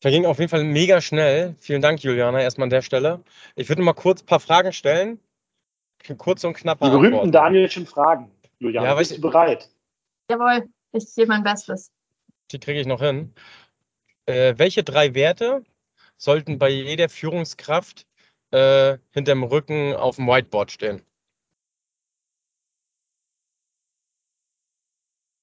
[0.02, 1.56] verging auf jeden Fall mega schnell.
[1.60, 3.24] Vielen Dank, Juliana, erstmal an der Stelle.
[3.56, 5.20] Ich würde mal kurz ein paar Fragen stellen.
[6.18, 6.80] Kurz und knapp.
[6.80, 7.32] Die berühmten Antworten.
[7.32, 8.32] Danielschen Fragen.
[8.60, 9.70] Juliana, ja, bist ich, du bereit?
[10.30, 11.92] Jawohl, ich gebe mein Bestes.
[12.52, 13.34] Die kriege ich noch hin.
[14.28, 15.64] Äh, welche drei Werte
[16.18, 18.06] sollten bei jeder Führungskraft
[18.52, 21.02] äh, hinterm Rücken auf dem Whiteboard stehen?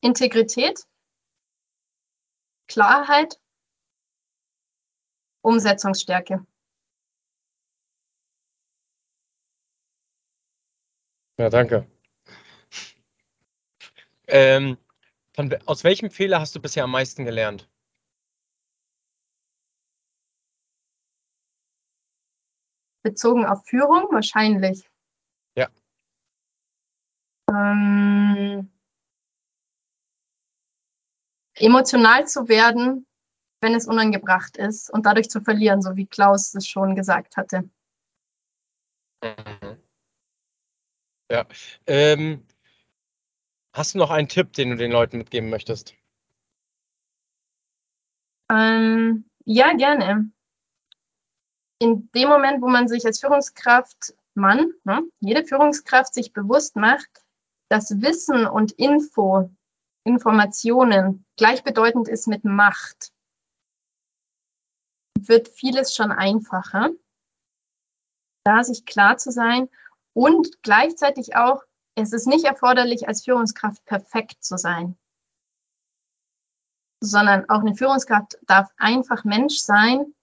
[0.02, 0.84] Integrität,
[2.68, 3.40] Klarheit,
[5.40, 6.46] Umsetzungsstärke.
[11.38, 11.86] Ja, danke.
[14.26, 14.76] Ähm,
[15.34, 17.68] von, aus welchem Fehler hast du bisher am meisten gelernt?
[23.04, 24.88] Bezogen auf Führung wahrscheinlich.
[25.56, 25.68] Ja.
[27.50, 28.70] Ähm,
[31.54, 33.06] emotional zu werden,
[33.60, 37.68] wenn es unangebracht ist und dadurch zu verlieren, so wie Klaus es schon gesagt hatte.
[39.22, 39.78] Mhm.
[41.30, 41.46] Ja.
[41.86, 42.46] Ähm,
[43.74, 45.94] hast du noch einen Tipp, den du den Leuten mitgeben möchtest?
[48.50, 50.30] Ähm, ja, gerne
[51.78, 57.24] in dem Moment, wo man sich als Führungskraft, Mann, ne, jede Führungskraft sich bewusst macht,
[57.68, 59.50] dass Wissen und Info,
[60.04, 63.12] Informationen gleichbedeutend ist mit Macht,
[65.18, 66.90] wird vieles schon einfacher,
[68.44, 69.68] da sich klar zu sein
[70.12, 71.62] und gleichzeitig auch
[71.96, 74.98] es ist nicht erforderlich, als Führungskraft perfekt zu sein,
[77.00, 80.14] sondern auch eine Führungskraft darf einfach Mensch sein.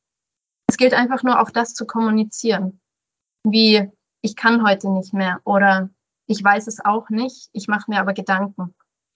[0.71, 2.79] Es gilt einfach nur auch das zu kommunizieren,
[3.43, 3.91] wie
[4.21, 5.89] ich kann heute nicht mehr oder
[6.27, 8.73] ich weiß es auch nicht, ich mache mir aber Gedanken.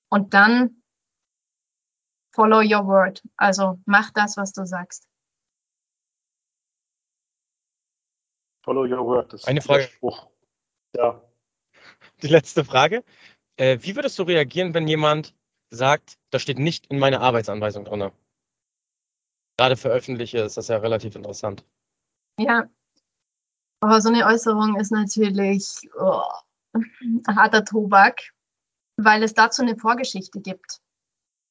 [0.09, 0.83] Und dann
[2.33, 5.07] follow your word, also mach das, was du sagst.
[8.65, 9.31] Follow your word.
[9.31, 9.83] Das Eine Frage.
[9.83, 10.27] Spruch.
[10.93, 11.21] Ja.
[12.21, 13.05] Die letzte Frage.
[13.55, 15.33] Äh, wie würdest du reagieren, wenn jemand
[15.69, 18.11] sagt, das steht nicht in meiner Arbeitsanweisung drin?
[19.57, 21.65] Gerade für Öffentliche ist das ja relativ interessant.
[22.39, 22.69] Ja,
[23.79, 26.23] aber so eine Äußerung ist natürlich oh,
[27.27, 28.33] harter Tobak,
[28.97, 30.81] weil es dazu eine Vorgeschichte gibt.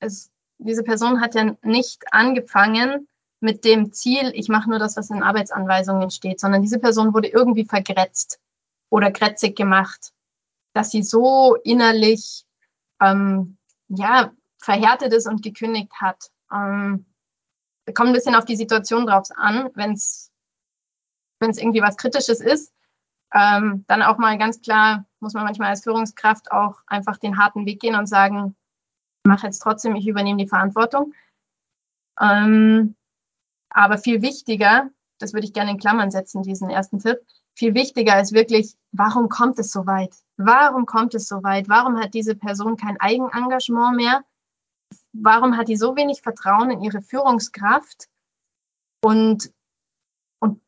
[0.01, 3.09] Es, diese Person hat ja nicht angefangen
[3.41, 7.29] mit dem Ziel, ich mache nur das, was in Arbeitsanweisungen steht, sondern diese Person wurde
[7.29, 8.41] irgendwie vergrätzt
[8.91, 10.13] oder grätzig gemacht,
[10.75, 12.45] dass sie so innerlich
[13.01, 16.31] ähm, ja, verhärtet ist und gekündigt hat.
[16.53, 17.07] Ähm,
[17.93, 20.31] kommt ein bisschen auf die Situation drauf an, wenn es
[21.41, 22.73] irgendwie was Kritisches ist,
[23.35, 27.67] ähm, dann auch mal ganz klar, muss man manchmal als Führungskraft auch einfach den harten
[27.67, 28.55] Weg gehen und sagen,
[29.25, 31.13] mach jetzt trotzdem, ich übernehme die Verantwortung.
[32.21, 32.95] Ähm,
[33.71, 37.19] aber viel wichtiger, das würde ich gerne in Klammern setzen, diesen ersten Tipp,
[37.55, 40.15] viel wichtiger ist wirklich, warum kommt es so weit?
[40.37, 41.69] Warum kommt es so weit?
[41.69, 44.25] Warum hat diese Person kein Eigenengagement mehr?
[45.15, 48.09] Warum hat die so wenig Vertrauen in ihre Führungskraft?
[49.03, 49.53] Und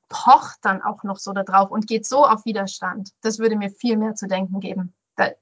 [0.09, 3.11] pocht dann auch noch so darauf und geht so auf Widerstand.
[3.23, 4.95] Das würde mir viel mehr zu denken geben.
[5.17, 5.33] Da,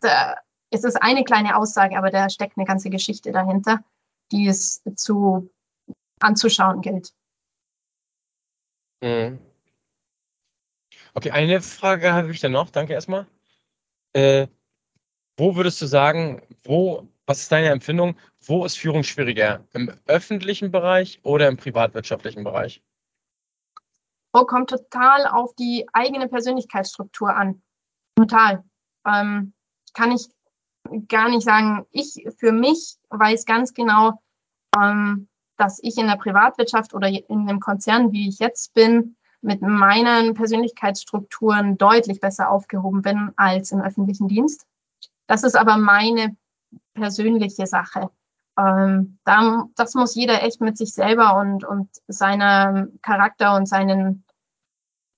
[0.00, 0.36] da,
[0.70, 3.84] es ist eine kleine Aussage, aber da steckt eine ganze Geschichte dahinter,
[4.30, 5.50] die es zu
[6.20, 7.12] anzuschauen gilt.
[9.02, 9.38] Mhm.
[11.14, 12.70] Okay, eine Frage habe ich dann noch.
[12.70, 13.26] Danke erstmal.
[14.14, 14.46] Äh,
[15.36, 19.64] wo würdest du sagen, wo, was ist deine Empfindung, wo ist Führung schwieriger?
[19.72, 22.82] Im öffentlichen Bereich oder im privatwirtschaftlichen Bereich?
[24.32, 27.62] Oh, kommt total auf die eigene Persönlichkeitsstruktur an.
[28.16, 28.64] Total.
[29.06, 29.52] Ähm,
[29.94, 30.28] kann ich
[31.08, 31.86] gar nicht sagen.
[31.90, 34.22] Ich für mich weiß ganz genau,
[34.76, 39.60] ähm, dass ich in der Privatwirtschaft oder in einem Konzern, wie ich jetzt bin, mit
[39.60, 44.66] meinen Persönlichkeitsstrukturen deutlich besser aufgehoben bin als im öffentlichen Dienst.
[45.26, 46.36] Das ist aber meine
[46.94, 48.10] persönliche Sache.
[48.58, 54.24] Ähm, da, das muss jeder echt mit sich selber und, und seinem Charakter und seinen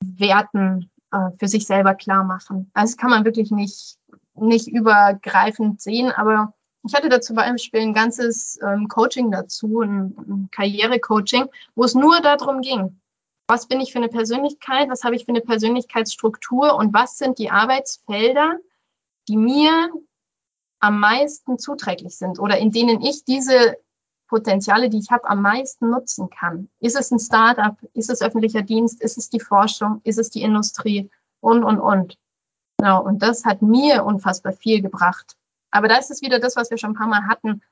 [0.00, 2.70] Werten äh, für sich selber klar machen.
[2.74, 3.96] Also das kann man wirklich nicht,
[4.34, 6.54] nicht übergreifend sehen, aber
[6.86, 11.94] ich hatte da zum Beispiel ein ganzes ähm, Coaching dazu, ein, ein Karrierecoaching, wo es
[11.94, 13.00] nur darum ging,
[13.46, 17.38] was bin ich für eine Persönlichkeit, was habe ich für eine Persönlichkeitsstruktur und was sind
[17.38, 18.58] die Arbeitsfelder,
[19.28, 19.90] die mir
[20.84, 23.78] am meisten zuträglich sind oder in denen ich diese
[24.28, 26.68] Potenziale, die ich habe, am meisten nutzen kann.
[26.78, 27.76] Ist es ein Startup?
[27.94, 29.00] Ist es öffentlicher Dienst?
[29.00, 30.02] Ist es die Forschung?
[30.04, 31.10] Ist es die Industrie?
[31.40, 32.18] Und, und, und.
[32.78, 33.02] Genau.
[33.02, 35.36] Und das hat mir unfassbar viel gebracht.
[35.70, 37.62] Aber da ist es wieder das, was wir schon ein paar Mal hatten.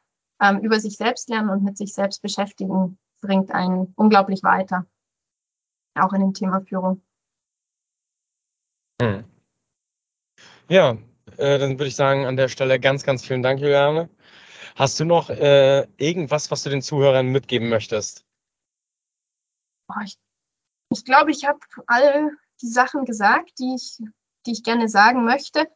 [0.41, 4.87] Ähm, über sich selbst lernen und mit sich selbst beschäftigen bringt einen unglaublich weiter.
[5.95, 7.03] Auch in dem Thema Führung.
[9.03, 9.25] Hm.
[10.69, 10.97] Ja,
[11.43, 14.09] äh, dann würde ich sagen, an der Stelle ganz, ganz vielen Dank, Juliane.
[14.77, 18.25] Hast du noch äh, irgendwas, was du den Zuhörern mitgeben möchtest?
[20.05, 20.17] Ich,
[20.91, 22.31] ich glaube, ich habe all
[22.63, 23.99] die Sachen gesagt, die ich,
[24.47, 25.69] die ich gerne sagen möchte.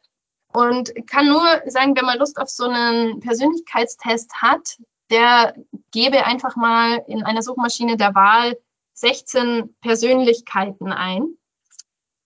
[0.53, 4.77] Und kann nur sagen, wenn man Lust auf so einen Persönlichkeitstest hat,
[5.11, 5.53] der
[5.91, 8.57] gebe einfach mal in einer Suchmaschine der Wahl
[8.93, 11.36] 16 Persönlichkeiten ein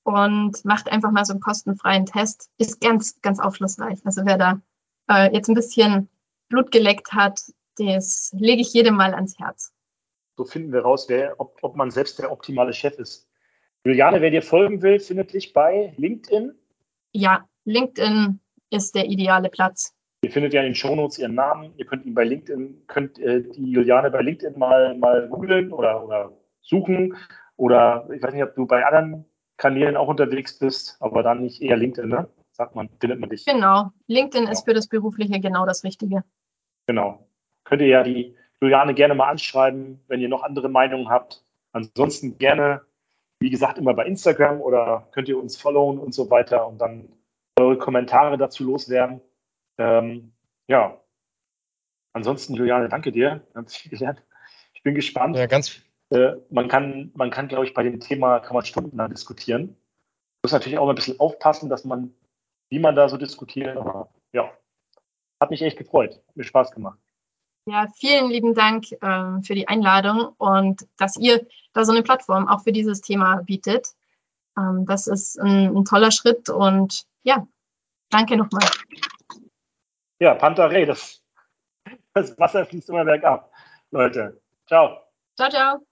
[0.03, 2.49] und macht einfach mal so einen kostenfreien Test.
[2.57, 3.99] Ist ganz, ganz aufschlussreich.
[4.05, 4.61] Also wer da
[5.09, 6.09] äh, jetzt ein bisschen
[6.49, 7.39] Blut geleckt hat,
[7.77, 9.73] das lege ich jedem mal ans Herz.
[10.37, 13.27] So finden wir raus, wer, ob, ob man selbst der optimale Chef ist.
[13.83, 16.53] Juliane, wer dir folgen will, findet dich bei LinkedIn.
[17.13, 18.39] Ja, LinkedIn
[18.69, 19.93] ist der ideale Platz.
[20.23, 21.73] Ihr findet ja in den Shownotes ihren Namen.
[21.77, 26.03] Ihr könnt ihn bei LinkedIn, könnt äh, die Juliane bei LinkedIn mal, mal googeln oder,
[26.03, 26.31] oder
[26.61, 27.17] suchen.
[27.57, 29.25] Oder ich weiß nicht, ob du bei anderen
[29.61, 32.27] Kanälen auch unterwegs bist, aber dann nicht eher LinkedIn, ne?
[32.51, 33.45] Sagt man, findet man dich.
[33.45, 33.91] Genau.
[34.07, 34.51] LinkedIn genau.
[34.51, 36.23] ist für das Berufliche genau das Richtige.
[36.87, 37.27] Genau.
[37.63, 41.45] Könnt ihr ja die Juliane gerne mal anschreiben, wenn ihr noch andere Meinungen habt.
[41.73, 42.81] Ansonsten gerne,
[43.39, 47.09] wie gesagt, immer bei Instagram oder könnt ihr uns followen und so weiter und dann
[47.59, 49.21] eure Kommentare dazu loswerden.
[49.77, 50.33] Ähm,
[50.67, 50.99] ja.
[52.13, 53.45] Ansonsten, Juliane, danke dir.
[53.53, 54.23] Ganz viel gelernt.
[54.73, 55.35] Ich bin gespannt.
[55.35, 55.83] Ja, ganz.
[56.11, 59.75] Äh, man kann, man kann, glaube ich, bei dem Thema kann man stundenlang diskutieren.
[60.43, 62.13] Muss natürlich auch ein bisschen aufpassen, dass man
[62.71, 63.77] wie man da so diskutiert.
[63.77, 64.51] Aber ja,
[65.39, 66.21] hat mich echt gefreut.
[66.27, 66.97] Hat mir Spaß gemacht.
[67.67, 72.47] Ja, vielen lieben Dank ähm, für die Einladung und dass ihr da so eine Plattform
[72.47, 73.89] auch für dieses Thema bietet.
[74.57, 77.45] Ähm, das ist ein, ein, toller Schritt und ja,
[78.09, 78.67] danke nochmal.
[80.19, 81.21] Ja, Pantarei, das,
[82.15, 83.53] das Wasser fließt immer bergab.
[83.91, 84.97] Leute, ciao.
[85.35, 85.90] Ciao, ciao.